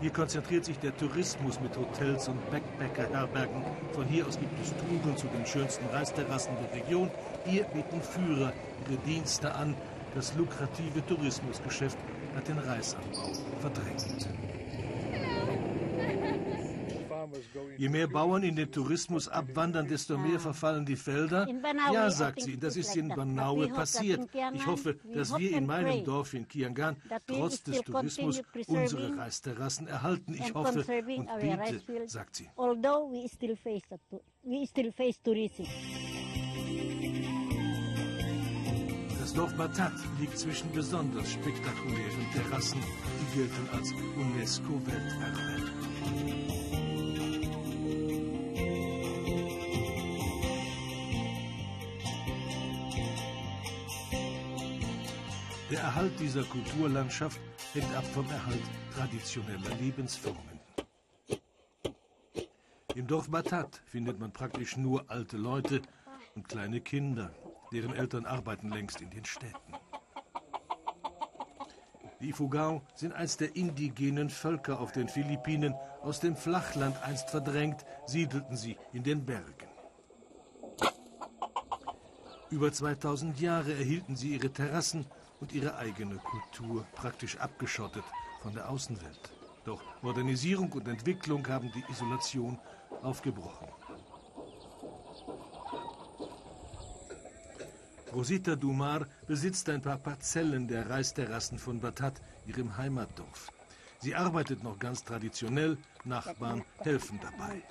Hier 0.00 0.12
konzentriert 0.12 0.64
sich 0.64 0.78
der 0.78 0.96
Tourismus 0.96 1.58
mit 1.60 1.76
Hotels 1.76 2.28
und 2.28 2.38
Backpacker-Herbergen. 2.52 3.64
Von 3.92 4.04
hier 4.06 4.28
aus 4.28 4.38
gibt 4.38 4.52
es 4.62 4.72
Touren 4.76 5.16
zu 5.16 5.26
den 5.26 5.44
schönsten 5.44 5.86
Reisterrassen 5.86 6.52
der 6.62 6.80
Region. 6.80 7.10
Hier 7.44 7.64
bieten 7.64 8.00
Führer 8.00 8.52
ihre 8.88 8.98
Dienste 9.04 9.52
an. 9.52 9.74
Das 10.14 10.34
lukrative 10.36 11.04
Tourismusgeschäft 11.06 11.98
hat 12.36 12.46
den 12.46 12.58
Reisanbau 12.58 13.32
verdrängt. 13.60 14.28
Je 17.76 17.88
mehr 17.88 18.08
Bauern 18.08 18.42
in 18.42 18.56
den 18.56 18.70
Tourismus 18.70 19.28
abwandern, 19.28 19.88
desto 19.88 20.18
mehr 20.18 20.40
verfallen 20.40 20.84
die 20.84 20.96
Felder. 20.96 21.46
Ja, 21.92 22.10
sagt 22.10 22.42
sie, 22.42 22.56
das 22.56 22.76
ist 22.76 22.96
in 22.96 23.08
Banaue 23.08 23.68
passiert. 23.68 24.28
Ich 24.52 24.66
hoffe, 24.66 24.98
dass 25.14 25.36
wir 25.36 25.56
in 25.56 25.66
meinem 25.66 26.04
Dorf 26.04 26.34
in 26.34 26.46
Kiangan 26.46 26.96
trotz 27.26 27.62
des 27.62 27.80
Tourismus 27.82 28.42
unsere 28.66 29.16
Reisterrassen 29.16 29.88
erhalten. 29.88 30.34
Ich 30.34 30.52
hoffe 30.54 30.80
und 30.80 30.86
bete, 31.40 31.82
sagt 32.06 32.36
sie. 32.36 32.48
Das 39.20 39.34
Dorf 39.34 39.54
Batat 39.56 39.92
liegt 40.20 40.38
zwischen 40.38 40.72
besonders 40.72 41.32
spektakulären 41.32 42.30
Terrassen, 42.32 42.80
die 42.80 43.38
gelten 43.38 43.68
als 43.72 43.92
UNESCO-Welterbe. 44.16 46.57
Der 55.70 55.80
Erhalt 55.80 56.18
dieser 56.18 56.44
Kulturlandschaft 56.44 57.38
hängt 57.74 57.94
ab 57.94 58.04
vom 58.14 58.28
Erhalt 58.30 58.62
traditioneller 58.94 59.74
Lebensformen. 59.78 60.58
Im 62.94 63.06
Dorf 63.06 63.28
Batat 63.28 63.82
findet 63.84 64.18
man 64.18 64.32
praktisch 64.32 64.78
nur 64.78 65.10
alte 65.10 65.36
Leute 65.36 65.82
und 66.34 66.48
kleine 66.48 66.80
Kinder, 66.80 67.34
deren 67.70 67.94
Eltern 67.94 68.24
arbeiten 68.24 68.70
längst 68.70 69.02
in 69.02 69.10
den 69.10 69.26
Städten. 69.26 69.74
Die 72.20 72.30
Ifugao 72.30 72.82
sind 72.94 73.12
eins 73.12 73.36
der 73.36 73.54
indigenen 73.54 74.30
Völker 74.30 74.80
auf 74.80 74.92
den 74.92 75.08
Philippinen. 75.08 75.74
Aus 76.00 76.18
dem 76.18 76.34
Flachland 76.34 77.00
einst 77.02 77.28
verdrängt, 77.28 77.84
siedelten 78.06 78.56
sie 78.56 78.78
in 78.94 79.02
den 79.02 79.26
Bergen. 79.26 79.67
Über 82.50 82.72
2000 82.72 83.38
Jahre 83.40 83.74
erhielten 83.74 84.16
sie 84.16 84.34
ihre 84.34 84.50
Terrassen 84.50 85.04
und 85.40 85.52
ihre 85.52 85.76
eigene 85.76 86.16
Kultur 86.16 86.86
praktisch 86.94 87.36
abgeschottet 87.36 88.04
von 88.42 88.54
der 88.54 88.70
Außenwelt. 88.70 89.32
Doch 89.64 89.82
Modernisierung 90.02 90.72
und 90.72 90.88
Entwicklung 90.88 91.46
haben 91.46 91.70
die 91.72 91.84
Isolation 91.92 92.58
aufgebrochen. 93.02 93.68
Rosita 98.14 98.56
Dumar 98.56 99.06
besitzt 99.26 99.68
ein 99.68 99.82
paar 99.82 99.98
Parzellen 99.98 100.66
der 100.66 100.88
Reisterrassen 100.88 101.58
von 101.58 101.78
Batat, 101.78 102.22
ihrem 102.46 102.74
Heimatdorf. 102.78 103.52
Sie 104.00 104.14
arbeitet 104.14 104.62
noch 104.62 104.78
ganz 104.78 105.04
traditionell, 105.04 105.76
Nachbarn 106.04 106.64
helfen 106.78 107.20
dabei. 107.20 107.62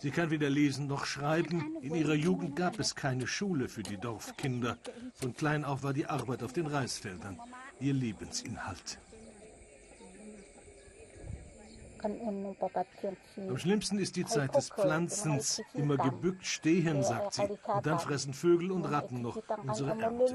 Sie 0.00 0.10
kann 0.10 0.30
weder 0.30 0.50
lesen 0.50 0.86
noch 0.86 1.06
schreiben. 1.06 1.76
In 1.80 1.94
ihrer 1.94 2.14
Jugend 2.14 2.56
gab 2.56 2.78
es 2.78 2.94
keine 2.94 3.26
Schule 3.26 3.68
für 3.68 3.82
die 3.82 3.96
Dorfkinder. 3.96 4.76
Von 5.14 5.34
klein 5.34 5.64
auf 5.64 5.82
war 5.82 5.92
die 5.92 6.06
Arbeit 6.06 6.42
auf 6.42 6.52
den 6.52 6.66
Reisfeldern 6.66 7.38
ihr 7.80 7.94
Lebensinhalt. 7.94 8.98
Am 12.02 13.58
schlimmsten 13.58 13.98
ist 13.98 14.16
die 14.16 14.24
Zeit 14.26 14.54
des 14.54 14.68
Pflanzens. 14.68 15.60
Immer 15.74 15.96
gebückt 15.96 16.46
stehen, 16.46 17.02
sagt 17.02 17.34
sie. 17.34 17.42
Und 17.42 17.86
dann 17.86 17.98
fressen 17.98 18.34
Vögel 18.34 18.70
und 18.70 18.84
Ratten 18.84 19.22
noch 19.22 19.40
unsere 19.66 19.98
Ernte. 20.00 20.34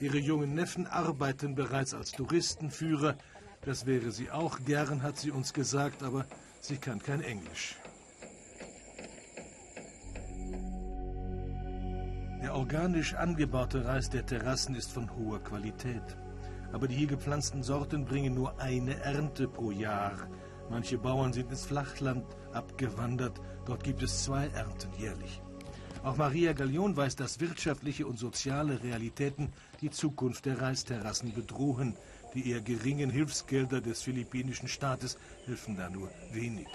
Ihre 0.00 0.18
jungen 0.18 0.54
Neffen 0.54 0.86
arbeiten 0.86 1.54
bereits 1.54 1.94
als 1.94 2.12
Touristenführer. 2.12 3.16
Das 3.62 3.84
wäre 3.84 4.10
sie 4.10 4.30
auch 4.30 4.58
gern, 4.64 5.02
hat 5.02 5.18
sie 5.18 5.30
uns 5.30 5.52
gesagt, 5.52 6.02
aber 6.02 6.24
Sie 6.60 6.76
kann 6.76 6.98
kein 7.00 7.22
Englisch. 7.22 7.76
Der 12.42 12.54
organisch 12.54 13.14
angebaute 13.14 13.84
Reis 13.84 14.10
der 14.10 14.26
Terrassen 14.26 14.74
ist 14.74 14.92
von 14.92 15.14
hoher 15.16 15.42
Qualität. 15.42 16.02
Aber 16.72 16.86
die 16.86 16.94
hier 16.94 17.06
gepflanzten 17.06 17.62
Sorten 17.62 18.04
bringen 18.04 18.34
nur 18.34 18.60
eine 18.60 18.94
Ernte 19.00 19.48
pro 19.48 19.70
Jahr. 19.70 20.28
Manche 20.68 20.98
Bauern 20.98 21.32
sind 21.32 21.50
ins 21.50 21.66
Flachland 21.66 22.24
abgewandert. 22.52 23.40
Dort 23.66 23.82
gibt 23.82 24.02
es 24.02 24.24
zwei 24.24 24.46
Ernten 24.48 24.92
jährlich. 24.98 25.42
Auch 26.02 26.16
Maria 26.16 26.54
Gallion 26.54 26.96
weiß, 26.96 27.16
dass 27.16 27.40
wirtschaftliche 27.40 28.06
und 28.06 28.18
soziale 28.18 28.82
Realitäten 28.82 29.52
die 29.80 29.90
Zukunft 29.90 30.46
der 30.46 30.60
Reisterrassen 30.60 31.34
bedrohen. 31.34 31.96
Die 32.34 32.50
eher 32.50 32.60
geringen 32.60 33.10
Hilfsgelder 33.10 33.80
des 33.80 34.02
philippinischen 34.02 34.68
Staates 34.68 35.18
helfen 35.46 35.76
da 35.76 35.88
nur 35.90 36.10
wenig. 36.32 36.68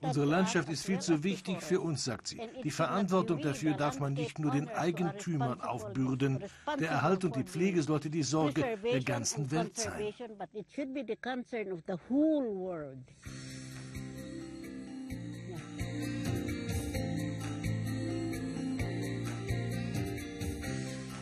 Unsere 0.00 0.24
Landschaft 0.24 0.70
ist 0.70 0.86
viel 0.86 0.98
zu 0.98 1.22
wichtig 1.22 1.62
für 1.62 1.80
uns, 1.80 2.04
sagt 2.04 2.28
sie. 2.28 2.40
Die 2.64 2.70
Verantwortung 2.70 3.40
dafür 3.42 3.74
darf 3.74 4.00
man 4.00 4.14
nicht 4.14 4.38
nur 4.38 4.50
den 4.50 4.68
Eigentümern 4.68 5.60
aufbürden. 5.60 6.42
Der 6.80 6.90
Erhalt 6.90 7.24
und 7.24 7.36
die 7.36 7.44
Pflege 7.44 7.82
sollte 7.82 8.08
die 8.08 8.22
Sorge 8.22 8.78
der 8.82 9.02
ganzen 9.02 9.50
Welt 9.50 9.76
sein. 9.76 10.14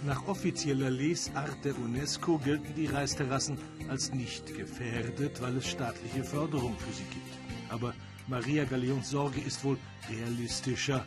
Nach 0.05 0.29
offizieller 0.29 0.91
Lesart 0.91 1.65
der 1.65 1.79
UNESCO 1.79 2.37
gelten 2.37 2.75
die 2.75 2.85
Reisterrassen 2.85 3.57
als 3.89 4.13
nicht 4.13 4.55
gefährdet, 4.55 5.41
weil 5.41 5.57
es 5.57 5.67
staatliche 5.67 6.23
Förderung 6.23 6.77
für 6.79 6.93
sie 6.93 7.05
gibt. 7.05 7.35
Aber 7.71 7.95
Maria 8.27 8.65
Galeons 8.65 9.09
Sorge 9.09 9.41
ist 9.41 9.65
wohl 9.65 9.79
realistischer 10.11 11.07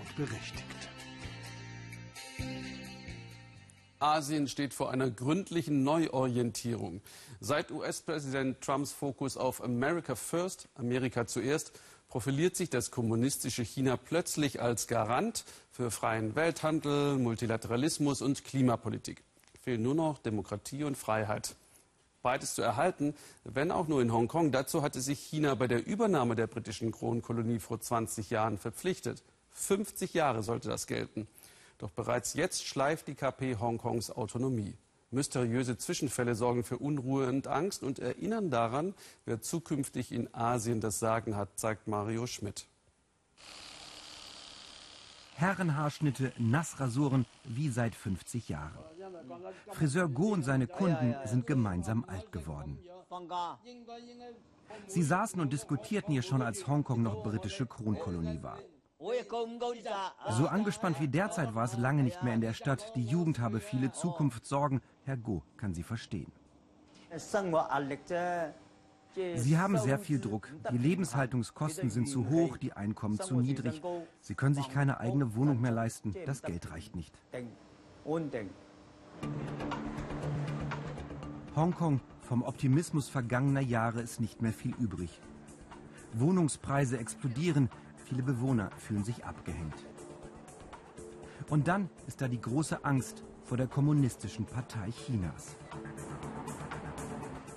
und 0.00 0.16
berechtigt. 0.16 0.64
Asien 3.98 4.48
steht 4.48 4.72
vor 4.72 4.90
einer 4.90 5.10
gründlichen 5.10 5.82
Neuorientierung. 5.82 7.02
Seit 7.40 7.70
US-Präsident 7.70 8.58
Trumps 8.62 8.92
Fokus 8.92 9.36
auf 9.36 9.62
America 9.62 10.14
First, 10.14 10.70
Amerika 10.76 11.26
zuerst, 11.26 11.78
profiliert 12.14 12.54
sich 12.54 12.70
das 12.70 12.92
kommunistische 12.92 13.64
China 13.64 13.96
plötzlich 13.96 14.62
als 14.62 14.86
Garant 14.86 15.44
für 15.72 15.90
freien 15.90 16.36
Welthandel, 16.36 17.18
Multilateralismus 17.18 18.22
und 18.22 18.44
Klimapolitik. 18.44 19.24
Fehlen 19.64 19.82
nur 19.82 19.96
noch 19.96 20.18
Demokratie 20.20 20.84
und 20.84 20.96
Freiheit. 20.96 21.56
Beides 22.22 22.54
zu 22.54 22.62
erhalten, 22.62 23.16
wenn 23.42 23.72
auch 23.72 23.88
nur 23.88 24.00
in 24.00 24.12
Hongkong. 24.12 24.52
Dazu 24.52 24.82
hatte 24.82 25.00
sich 25.00 25.18
China 25.18 25.56
bei 25.56 25.66
der 25.66 25.84
Übernahme 25.84 26.36
der 26.36 26.46
britischen 26.46 26.92
Kronkolonie 26.92 27.58
vor 27.58 27.80
20 27.80 28.30
Jahren 28.30 28.58
verpflichtet. 28.58 29.24
50 29.50 30.14
Jahre 30.14 30.44
sollte 30.44 30.68
das 30.68 30.86
gelten. 30.86 31.26
Doch 31.78 31.90
bereits 31.90 32.34
jetzt 32.34 32.64
schleift 32.64 33.08
die 33.08 33.16
KP 33.16 33.56
Hongkongs 33.56 34.12
Autonomie. 34.12 34.74
Mysteriöse 35.14 35.78
Zwischenfälle 35.78 36.34
sorgen 36.34 36.64
für 36.64 36.78
Unruhe 36.78 37.28
und 37.28 37.46
Angst 37.46 37.82
und 37.82 37.98
erinnern 37.98 38.50
daran, 38.50 38.94
wer 39.24 39.40
zukünftig 39.40 40.12
in 40.12 40.32
Asien 40.34 40.80
das 40.80 40.98
Sagen 40.98 41.36
hat, 41.36 41.58
zeigt 41.58 41.88
Mario 41.88 42.26
Schmidt. 42.26 42.66
Herrenhaarschnitte, 45.36 46.32
Nassrasuren 46.38 47.26
wie 47.44 47.68
seit 47.68 47.94
50 47.94 48.48
Jahren. 48.48 48.78
Friseur 49.72 50.08
Go 50.08 50.32
und 50.32 50.44
seine 50.44 50.66
Kunden 50.68 51.16
sind 51.24 51.46
gemeinsam 51.46 52.04
alt 52.06 52.30
geworden. 52.30 52.78
Sie 54.86 55.02
saßen 55.02 55.40
und 55.40 55.52
diskutierten 55.52 56.12
hier 56.12 56.22
schon, 56.22 56.42
als 56.42 56.66
Hongkong 56.66 57.02
noch 57.02 57.22
britische 57.22 57.66
Kronkolonie 57.66 58.42
war. 58.42 58.58
So 60.30 60.46
angespannt 60.46 61.00
wie 61.00 61.08
derzeit 61.08 61.54
war 61.54 61.64
es 61.64 61.76
lange 61.76 62.02
nicht 62.02 62.22
mehr 62.22 62.34
in 62.34 62.40
der 62.40 62.54
Stadt. 62.54 62.92
Die 62.96 63.04
Jugend 63.04 63.38
habe 63.38 63.60
viele 63.60 63.92
Zukunftssorgen. 63.92 64.80
Herr 65.04 65.16
Go 65.16 65.42
kann 65.56 65.74
sie 65.74 65.82
verstehen. 65.82 66.30
Sie 69.36 69.58
haben 69.58 69.78
sehr 69.78 69.98
viel 69.98 70.18
Druck. 70.18 70.48
Die 70.72 70.78
Lebenshaltungskosten 70.78 71.90
sind 71.90 72.08
zu 72.08 72.28
hoch, 72.28 72.56
die 72.56 72.72
Einkommen 72.72 73.20
zu 73.20 73.40
niedrig. 73.40 73.80
Sie 74.20 74.34
können 74.34 74.54
sich 74.54 74.68
keine 74.68 74.98
eigene 74.98 75.36
Wohnung 75.36 75.60
mehr 75.60 75.70
leisten. 75.70 76.14
Das 76.26 76.42
Geld 76.42 76.70
reicht 76.70 76.96
nicht. 76.96 77.14
Hongkong, 81.54 82.00
vom 82.22 82.42
Optimismus 82.42 83.08
vergangener 83.08 83.60
Jahre 83.60 84.00
ist 84.00 84.20
nicht 84.20 84.42
mehr 84.42 84.52
viel 84.52 84.74
übrig. 84.80 85.20
Wohnungspreise 86.14 86.98
explodieren, 86.98 87.68
Viele 88.04 88.22
Bewohner 88.22 88.70
fühlen 88.76 89.02
sich 89.02 89.24
abgehängt. 89.24 89.86
Und 91.48 91.68
dann 91.68 91.88
ist 92.06 92.20
da 92.20 92.28
die 92.28 92.40
große 92.40 92.84
Angst 92.84 93.24
vor 93.44 93.56
der 93.58 93.66
kommunistischen 93.66 94.46
Partei 94.46 94.90
Chinas. 94.90 95.56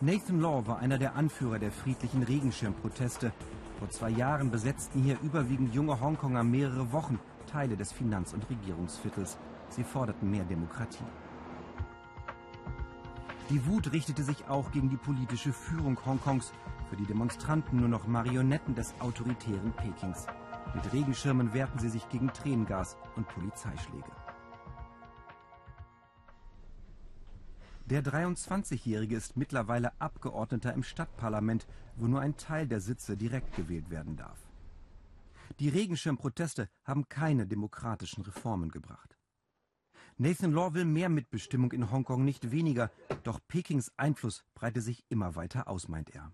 Nathan 0.02 0.41
Law 0.41 0.67
war 0.67 0.80
einer 0.80 0.97
der 0.97 1.15
Anführer 1.15 1.60
der 1.60 1.71
friedlichen 1.71 2.23
Regenschirmproteste. 2.23 3.32
Vor 3.80 3.89
zwei 3.89 4.10
Jahren 4.10 4.52
besetzten 4.52 5.02
hier 5.02 5.17
überwiegend 5.23 5.73
junge 5.73 6.00
Hongkonger 6.00 6.43
mehrere 6.43 6.91
Wochen 6.91 7.19
Teile 7.47 7.78
des 7.78 7.91
Finanz- 7.91 8.34
und 8.34 8.50
Regierungsviertels. 8.50 9.38
Sie 9.69 9.84
forderten 9.84 10.30
mehr 10.30 10.43
Demokratie. 10.43 11.06
Die 13.50 13.65
Wut 13.65 13.93
richtete 13.93 14.23
sich 14.23 14.47
auch 14.50 14.71
gegen 14.71 14.89
die 14.89 14.97
politische 14.97 15.54
Führung 15.54 15.97
Hongkongs 16.06 16.52
für 16.89 16.97
die 16.97 17.06
Demonstranten 17.06 17.80
nur 17.80 17.89
noch 17.89 18.08
Marionetten 18.08 18.76
des 18.76 18.93
autoritären 19.00 19.71
Pekings. 19.71 20.26
Mit 20.76 20.91
Regenschirmen 20.91 21.54
wehrten 21.54 21.80
sie 21.80 21.89
sich 21.89 22.08
gegen 22.10 22.32
Tränengas 22.34 22.97
und 23.15 23.28
Polizeischläge. 23.30 24.16
Der 27.89 28.04
23-Jährige 28.04 29.15
ist 29.15 29.38
mittlerweile 29.38 29.93
Abgeordneter 30.02 30.73
im 30.73 30.84
Stadtparlament, 30.84 31.65
wo 31.95 32.08
nur 32.08 32.19
ein 32.19 32.36
Teil 32.36 32.67
der 32.67 32.82
Sitze 32.82 33.15
direkt 33.15 33.56
gewählt 33.56 33.89
werden 33.89 34.17
darf. 34.17 34.45
Die 35.60 35.69
Regenschirmproteste 35.69 36.67
haben 36.84 37.08
keine 37.08 37.47
demokratischen 37.47 38.23
Reformen 38.23 38.71
gebracht. 38.71 39.17
Nathan 40.17 40.52
Law 40.52 40.73
will 40.73 40.84
mehr 40.84 41.08
Mitbestimmung 41.08 41.71
in 41.71 41.89
Hongkong, 41.89 42.26
nicht 42.26 42.52
weniger, 42.52 42.91
doch 43.23 43.39
Pekings 43.47 43.93
Einfluss 43.95 44.43
breite 44.54 44.82
sich 44.82 45.06
immer 45.08 45.36
weiter 45.36 45.69
aus, 45.69 45.88
meint 45.88 46.13
er. 46.13 46.34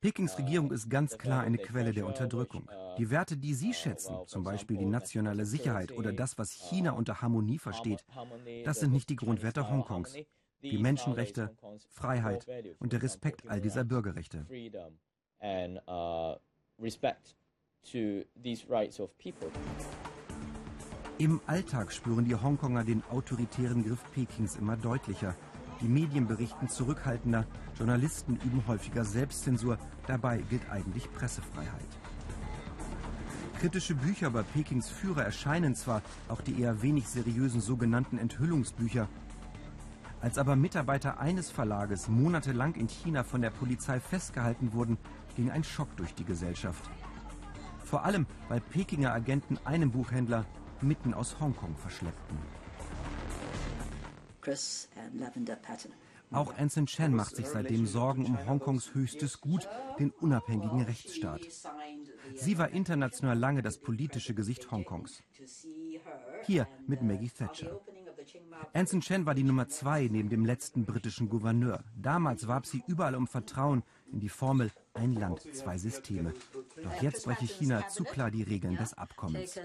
Pekings 0.00 0.38
Regierung 0.38 0.72
ist 0.72 0.88
ganz 0.88 1.18
klar 1.18 1.42
eine 1.42 1.58
Quelle 1.58 1.92
der 1.92 2.06
Unterdrückung. 2.06 2.62
Uh, 2.62 2.96
die 2.96 3.10
Werte, 3.10 3.36
die 3.36 3.52
Sie 3.52 3.74
schätzen, 3.74 4.16
zum 4.26 4.42
Beispiel 4.42 4.78
die 4.78 4.86
nationale 4.86 5.44
Sicherheit 5.44 5.92
oder 5.92 6.12
das, 6.12 6.38
was 6.38 6.52
China 6.52 6.92
unter 6.92 7.20
Harmonie 7.20 7.58
versteht, 7.58 8.02
das 8.64 8.80
sind 8.80 8.92
nicht 8.92 9.10
die 9.10 9.16
Grundwerte 9.16 9.68
Hongkongs. 9.68 10.16
Die 10.62 10.78
Menschenrechte, 10.78 11.54
Freiheit 11.90 12.46
und 12.78 12.92
der 12.92 13.02
Respekt 13.02 13.46
all 13.46 13.60
dieser 13.60 13.84
Bürgerrechte. 13.84 14.46
Uh, 15.86 16.36
Im 21.18 21.40
Alltag 21.46 21.92
spüren 21.92 22.24
die 22.24 22.34
Hongkonger 22.34 22.84
den 22.84 23.02
autoritären 23.10 23.84
Griff 23.84 24.02
Pekings 24.12 24.56
immer 24.56 24.76
deutlicher. 24.76 25.36
Die 25.80 25.88
Medien 25.88 26.26
berichten 26.26 26.68
zurückhaltender, 26.68 27.46
Journalisten 27.78 28.36
üben 28.44 28.62
häufiger 28.66 29.04
Selbstzensur, 29.04 29.78
dabei 30.06 30.38
gilt 30.50 30.70
eigentlich 30.70 31.10
Pressefreiheit. 31.12 31.88
Kritische 33.58 33.94
Bücher 33.94 34.28
über 34.28 34.42
Pekings 34.42 34.88
Führer 34.90 35.24
erscheinen 35.24 35.74
zwar, 35.74 36.02
auch 36.28 36.40
die 36.42 36.60
eher 36.60 36.82
wenig 36.82 37.08
seriösen 37.08 37.60
sogenannten 37.60 38.18
Enthüllungsbücher. 38.18 39.08
Als 40.20 40.36
aber 40.36 40.54
Mitarbeiter 40.54 41.18
eines 41.18 41.50
Verlages 41.50 42.08
monatelang 42.08 42.74
in 42.74 42.88
China 42.88 43.24
von 43.24 43.40
der 43.40 43.50
Polizei 43.50 44.00
festgehalten 44.00 44.74
wurden, 44.74 44.98
ging 45.34 45.50
ein 45.50 45.64
Schock 45.64 45.96
durch 45.96 46.14
die 46.14 46.24
Gesellschaft. 46.24 46.90
Vor 47.84 48.04
allem, 48.04 48.26
weil 48.48 48.60
Pekinger 48.60 49.14
Agenten 49.14 49.58
einen 49.64 49.90
Buchhändler 49.90 50.44
mitten 50.82 51.14
aus 51.14 51.40
Hongkong 51.40 51.76
verschleppten. 51.76 52.38
Auch 56.32 56.56
Anson 56.56 56.86
Chen 56.86 57.14
macht 57.14 57.34
sich 57.34 57.46
seitdem 57.46 57.86
Sorgen 57.86 58.24
um 58.24 58.46
Hongkongs 58.46 58.94
höchstes 58.94 59.40
Gut, 59.40 59.68
den 59.98 60.10
unabhängigen 60.10 60.82
Rechtsstaat. 60.82 61.40
Sie 62.36 62.58
war 62.58 62.70
international 62.70 63.36
lange 63.36 63.62
das 63.62 63.78
politische 63.78 64.34
Gesicht 64.34 64.70
Hongkongs. 64.70 65.22
Hier 66.44 66.68
mit 66.86 67.02
Maggie 67.02 67.30
Thatcher. 67.30 67.80
Anson 68.72 69.00
Chen 69.00 69.26
war 69.26 69.34
die 69.34 69.42
Nummer 69.42 69.68
zwei 69.68 70.08
neben 70.08 70.28
dem 70.28 70.44
letzten 70.44 70.84
britischen 70.84 71.28
Gouverneur. 71.28 71.82
Damals 71.96 72.46
warb 72.46 72.66
sie 72.66 72.82
überall 72.86 73.16
um 73.16 73.26
Vertrauen 73.26 73.82
in 74.12 74.20
die 74.20 74.28
Formel 74.28 74.70
ein 74.94 75.14
Land, 75.14 75.42
zwei 75.52 75.78
Systeme. 75.78 76.34
Doch 76.82 77.02
jetzt 77.02 77.24
breche 77.24 77.46
China 77.46 77.88
zu 77.88 78.04
klar 78.04 78.30
die 78.30 78.42
Regeln 78.42 78.76
des 78.76 78.94
Abkommens. 78.94 79.58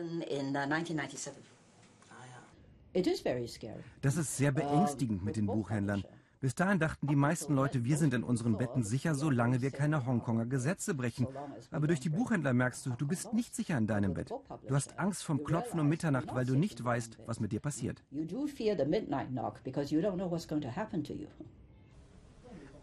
Das 4.02 4.18
ist 4.18 4.38
sehr 4.38 4.52
beängstigend 4.52 5.24
mit 5.24 5.36
den 5.36 5.48
Buchhändlern. 5.48 6.04
Bis 6.46 6.54
dahin 6.54 6.78
dachten 6.78 7.08
die 7.08 7.16
meisten 7.16 7.56
Leute, 7.56 7.86
wir 7.86 7.98
sind 7.98 8.14
in 8.14 8.24
unseren 8.24 8.58
Betten 8.58 8.84
sicher, 8.84 9.16
solange 9.16 9.62
wir 9.64 9.72
keine 9.72 10.06
Hongkonger 10.06 10.46
Gesetze 10.46 10.94
brechen. 10.94 11.28
Aber 11.72 11.88
durch 11.88 12.00
die 12.00 12.10
Buchhändler 12.10 12.54
merkst 12.54 12.86
du, 12.86 12.92
du 12.92 13.08
bist 13.08 13.34
nicht 13.34 13.56
sicher 13.56 13.78
in 13.78 13.88
deinem 13.88 14.14
Bett. 14.14 14.32
Du 14.68 14.76
hast 14.76 15.00
Angst 15.00 15.24
vom 15.24 15.44
Klopfen 15.44 15.80
um 15.80 15.88
Mitternacht, 15.88 16.36
weil 16.36 16.46
du 16.46 16.56
nicht 16.56 16.84
weißt, 16.84 17.18
was 17.26 17.40
mit 17.40 17.52
dir 17.52 17.62
passiert. 17.62 18.04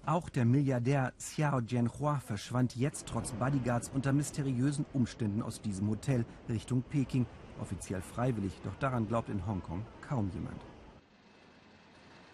Auch 0.05 0.29
der 0.29 0.45
Milliardär 0.45 1.13
Xiao 1.19 1.61
Jianhua 1.61 2.19
verschwand 2.19 2.75
jetzt 2.75 3.07
trotz 3.07 3.31
Bodyguards 3.31 3.93
unter 3.95 4.13
mysteriösen 4.13 4.85
Umständen 4.93 5.41
aus 5.43 5.61
diesem 5.61 5.89
Hotel 5.89 6.25
Richtung 6.49 6.83
Peking, 6.83 7.27
offiziell 7.61 8.01
freiwillig, 8.01 8.61
doch 8.65 8.75
daran 8.81 9.07
glaubt 9.07 9.29
in 9.29 9.47
Hongkong 9.47 9.85
kaum 10.13 10.31
jemand. 10.35 10.61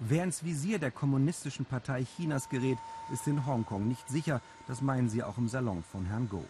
Wer 0.01 0.25
ins 0.25 0.45
Visier 0.45 0.79
der 0.79 0.91
Kommunistischen 0.91 1.65
Partei 1.65 2.05
Chinas 2.05 2.49
gerät, 2.49 2.79
ist 3.13 3.27
in 3.29 3.47
Hongkong 3.47 3.87
nicht 3.87 4.09
sicher. 4.09 4.41
Das 4.67 4.81
meinen 4.81 5.09
sie 5.09 5.23
auch 5.23 5.39
im 5.39 5.49
Salon 5.49 5.83
von 5.83 6.05
Herrn 6.07 6.29
Go. 6.29 6.45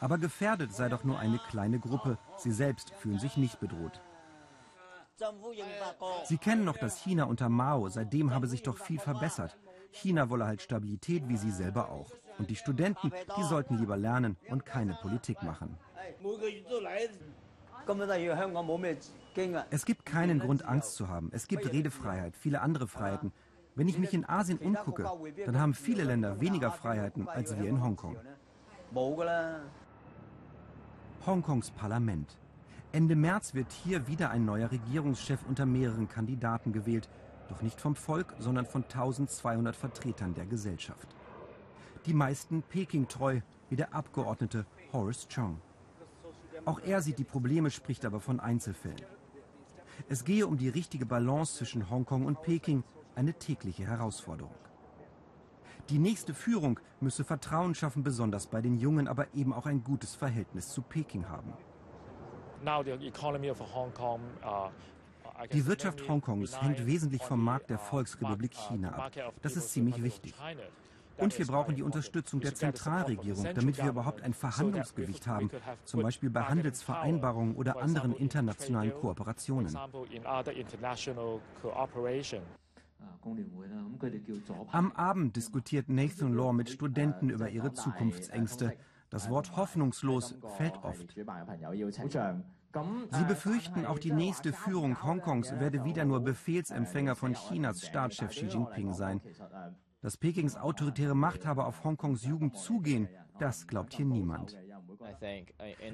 Aber 0.00 0.18
gefährdet 0.18 0.72
sei 0.74 0.88
doch 0.88 1.04
nur 1.04 1.18
eine 1.18 1.38
kleine 1.38 1.78
Gruppe. 1.78 2.18
Sie 2.36 2.52
selbst 2.52 2.92
fühlen 3.00 3.20
sich 3.20 3.36
nicht 3.36 3.60
bedroht. 3.60 4.00
Sie 6.24 6.38
kennen 6.38 6.64
noch 6.64 6.78
das 6.78 6.96
China 7.02 7.24
unter 7.24 7.48
Mao. 7.48 7.88
Seitdem 7.88 8.32
habe 8.34 8.48
sich 8.48 8.62
doch 8.62 8.78
viel 8.78 8.98
verbessert. 8.98 9.56
China 9.92 10.30
wolle 10.30 10.46
halt 10.46 10.62
Stabilität, 10.62 11.28
wie 11.28 11.36
sie 11.36 11.50
selber 11.50 11.90
auch. 11.90 12.10
Und 12.38 12.50
die 12.50 12.56
Studenten, 12.56 13.12
die 13.36 13.44
sollten 13.44 13.78
lieber 13.78 13.96
lernen 13.96 14.36
und 14.48 14.64
keine 14.64 14.94
Politik 14.94 15.42
machen. 15.42 15.76
Es 19.70 19.84
gibt 19.84 20.04
keinen 20.06 20.40
Grund, 20.40 20.64
Angst 20.64 20.94
zu 20.94 21.08
haben. 21.08 21.30
Es 21.32 21.46
gibt 21.46 21.72
Redefreiheit, 21.72 22.36
viele 22.36 22.60
andere 22.60 22.88
Freiheiten. 22.88 23.32
Wenn 23.74 23.88
ich 23.88 23.98
mich 23.98 24.12
in 24.12 24.28
Asien 24.28 24.58
umgucke, 24.58 25.08
dann 25.46 25.58
haben 25.58 25.74
viele 25.74 26.04
Länder 26.04 26.40
weniger 26.40 26.70
Freiheiten 26.70 27.28
als 27.28 27.56
wir 27.56 27.68
in 27.68 27.82
Hongkong. 27.82 28.16
Hongkongs 31.26 31.70
Parlament. 31.70 32.36
Ende 32.92 33.14
März 33.14 33.54
wird 33.54 33.70
hier 33.70 34.08
wieder 34.08 34.30
ein 34.30 34.44
neuer 34.44 34.70
Regierungschef 34.70 35.40
unter 35.48 35.64
mehreren 35.64 36.08
Kandidaten 36.08 36.72
gewählt. 36.72 37.08
Doch 37.48 37.62
nicht 37.62 37.80
vom 37.80 37.94
Volk, 37.94 38.34
sondern 38.38 38.66
von 38.66 38.82
1200 38.82 39.76
Vertretern 39.76 40.34
der 40.34 40.46
Gesellschaft. 40.46 41.08
Die 42.06 42.14
meisten 42.14 42.62
Peking 42.62 43.06
treu, 43.06 43.40
wie 43.68 43.76
der 43.76 43.94
Abgeordnete 43.94 44.66
Horace 44.92 45.28
Chong. 45.32 45.60
Auch 46.64 46.80
er 46.80 47.00
sieht 47.00 47.18
die 47.18 47.24
Probleme, 47.24 47.70
spricht 47.70 48.04
aber 48.04 48.20
von 48.20 48.40
Einzelfällen. 48.40 49.19
Es 50.08 50.24
gehe 50.24 50.46
um 50.46 50.56
die 50.56 50.68
richtige 50.68 51.06
Balance 51.06 51.56
zwischen 51.56 51.90
Hongkong 51.90 52.26
und 52.26 52.42
Peking, 52.42 52.84
eine 53.14 53.34
tägliche 53.34 53.86
Herausforderung. 53.86 54.54
Die 55.88 55.98
nächste 55.98 56.34
Führung 56.34 56.78
müsse 57.00 57.24
Vertrauen 57.24 57.74
schaffen, 57.74 58.02
besonders 58.02 58.46
bei 58.46 58.60
den 58.60 58.76
Jungen, 58.76 59.08
aber 59.08 59.26
eben 59.34 59.52
auch 59.52 59.66
ein 59.66 59.82
gutes 59.82 60.14
Verhältnis 60.14 60.68
zu 60.68 60.82
Peking 60.82 61.28
haben. 61.28 61.52
Uh, 62.62 62.82
die 65.52 65.66
Wirtschaft 65.66 66.06
Hongkongs 66.06 66.60
hängt 66.60 66.86
wesentlich 66.86 67.22
vom 67.22 67.42
Markt 67.42 67.70
der 67.70 67.78
uh, 67.78 67.84
Volksrepublik 67.84 68.54
China 68.54 68.92
ab. 68.92 69.12
Das 69.42 69.56
ist 69.56 69.70
ziemlich 69.70 70.02
wichtig. 70.02 70.34
Und 71.20 71.38
wir 71.38 71.46
brauchen 71.46 71.74
die 71.76 71.82
Unterstützung 71.82 72.40
der 72.40 72.54
Zentralregierung, 72.54 73.46
damit 73.54 73.78
wir 73.78 73.88
überhaupt 73.88 74.22
ein 74.22 74.34
Verhandlungsgewicht 74.34 75.26
haben, 75.26 75.50
zum 75.84 76.02
Beispiel 76.02 76.30
bei 76.30 76.42
Handelsvereinbarungen 76.42 77.54
oder 77.56 77.80
anderen 77.80 78.14
internationalen 78.14 78.92
Kooperationen. 78.94 79.76
Am 84.72 84.92
Abend 84.92 85.36
diskutiert 85.36 85.88
Nathan 85.88 86.34
Law 86.34 86.52
mit 86.52 86.70
Studenten 86.70 87.30
über 87.30 87.48
ihre 87.48 87.72
Zukunftsängste. 87.72 88.76
Das 89.10 89.28
Wort 89.28 89.56
hoffnungslos 89.56 90.36
fällt 90.56 90.76
oft. 90.82 91.14
Sie 93.10 93.24
befürchten, 93.24 93.84
auch 93.84 93.98
die 93.98 94.12
nächste 94.12 94.52
Führung 94.52 95.02
Hongkongs 95.02 95.58
werde 95.58 95.84
wieder 95.84 96.04
nur 96.04 96.20
Befehlsempfänger 96.20 97.16
von 97.16 97.34
Chinas 97.34 97.84
Staatschef 97.84 98.30
Xi 98.30 98.46
Jinping 98.46 98.92
sein. 98.94 99.20
Dass 100.02 100.16
Pekings 100.16 100.56
autoritäre 100.56 101.14
Machthaber 101.14 101.66
auf 101.66 101.84
Hongkongs 101.84 102.24
Jugend 102.24 102.56
zugehen, 102.56 103.08
das 103.38 103.66
glaubt 103.66 103.92
hier 103.94 104.06
niemand. 104.06 104.56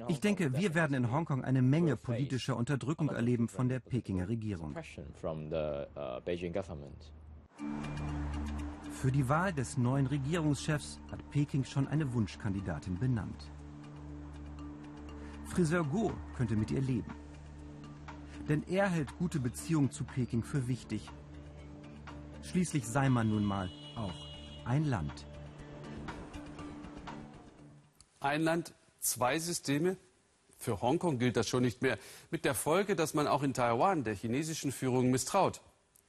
Ich 0.09 0.21
denke, 0.21 0.57
wir 0.57 0.75
werden 0.75 0.95
in 0.95 1.11
Hongkong 1.11 1.43
eine 1.43 1.63
Menge 1.63 1.97
politischer 1.97 2.57
Unterdrückung 2.57 3.09
erleben 3.09 3.49
von 3.49 3.69
der 3.69 3.81
Pekinger 3.81 4.29
Regierung. 4.29 4.77
Für 8.91 9.13
die 9.13 9.29
Wahl 9.29 9.53
des 9.53 9.77
neuen 9.77 10.07
Regierungschefs 10.07 11.01
hat 11.11 11.29
Peking 11.31 11.65
schon 11.65 11.89
eine 11.89 12.13
Wunschkandidatin 12.13 12.99
benannt. 12.99 13.51
Friseur 15.47 15.85
Go 15.85 16.13
könnte 16.37 16.57
mit 16.57 16.71
ihr 16.71 16.81
leben. 16.81 17.13
Denn 18.49 18.63
er 18.69 18.89
hält 18.89 19.17
gute 19.19 19.41
Beziehungen 19.41 19.91
zu 19.91 20.05
Peking 20.05 20.43
für 20.43 20.69
wichtig. 20.69 21.11
Schließlich 22.43 22.87
sei 22.87 23.09
man 23.09 23.29
nun 23.29 23.45
mal 23.45 23.69
auch 23.97 24.15
ein 24.65 24.85
Land. 24.85 25.27
Ein 28.21 28.43
Land, 28.43 28.75
zwei 29.01 29.39
Systeme? 29.39 29.97
Für 30.59 30.81
Hongkong 30.81 31.19
gilt 31.19 31.37
das 31.37 31.49
schon 31.49 31.63
nicht 31.63 31.83
mehr. 31.83 31.99
Mit 32.31 32.45
der 32.45 32.55
Folge, 32.55 32.97
dass 32.97 33.15
man 33.15 33.27
auch 33.27 33.43
in 33.43 33.55
Taiwan 33.55 34.05
der 34.05 34.15
chinesischen 34.15 34.73
Führung 34.73 35.11
misstraut. 35.11 35.61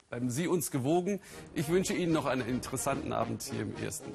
Bleiben 0.09 0.29
Sie 0.29 0.47
uns 0.47 0.71
gewogen. 0.71 1.19
Ich 1.53 1.67
wünsche 1.67 1.93
Ihnen 1.93 2.13
noch 2.13 2.25
einen 2.25 2.47
interessanten 2.47 3.11
Abend 3.11 3.43
hier 3.43 3.61
im 3.61 3.75
Ersten. 3.75 4.11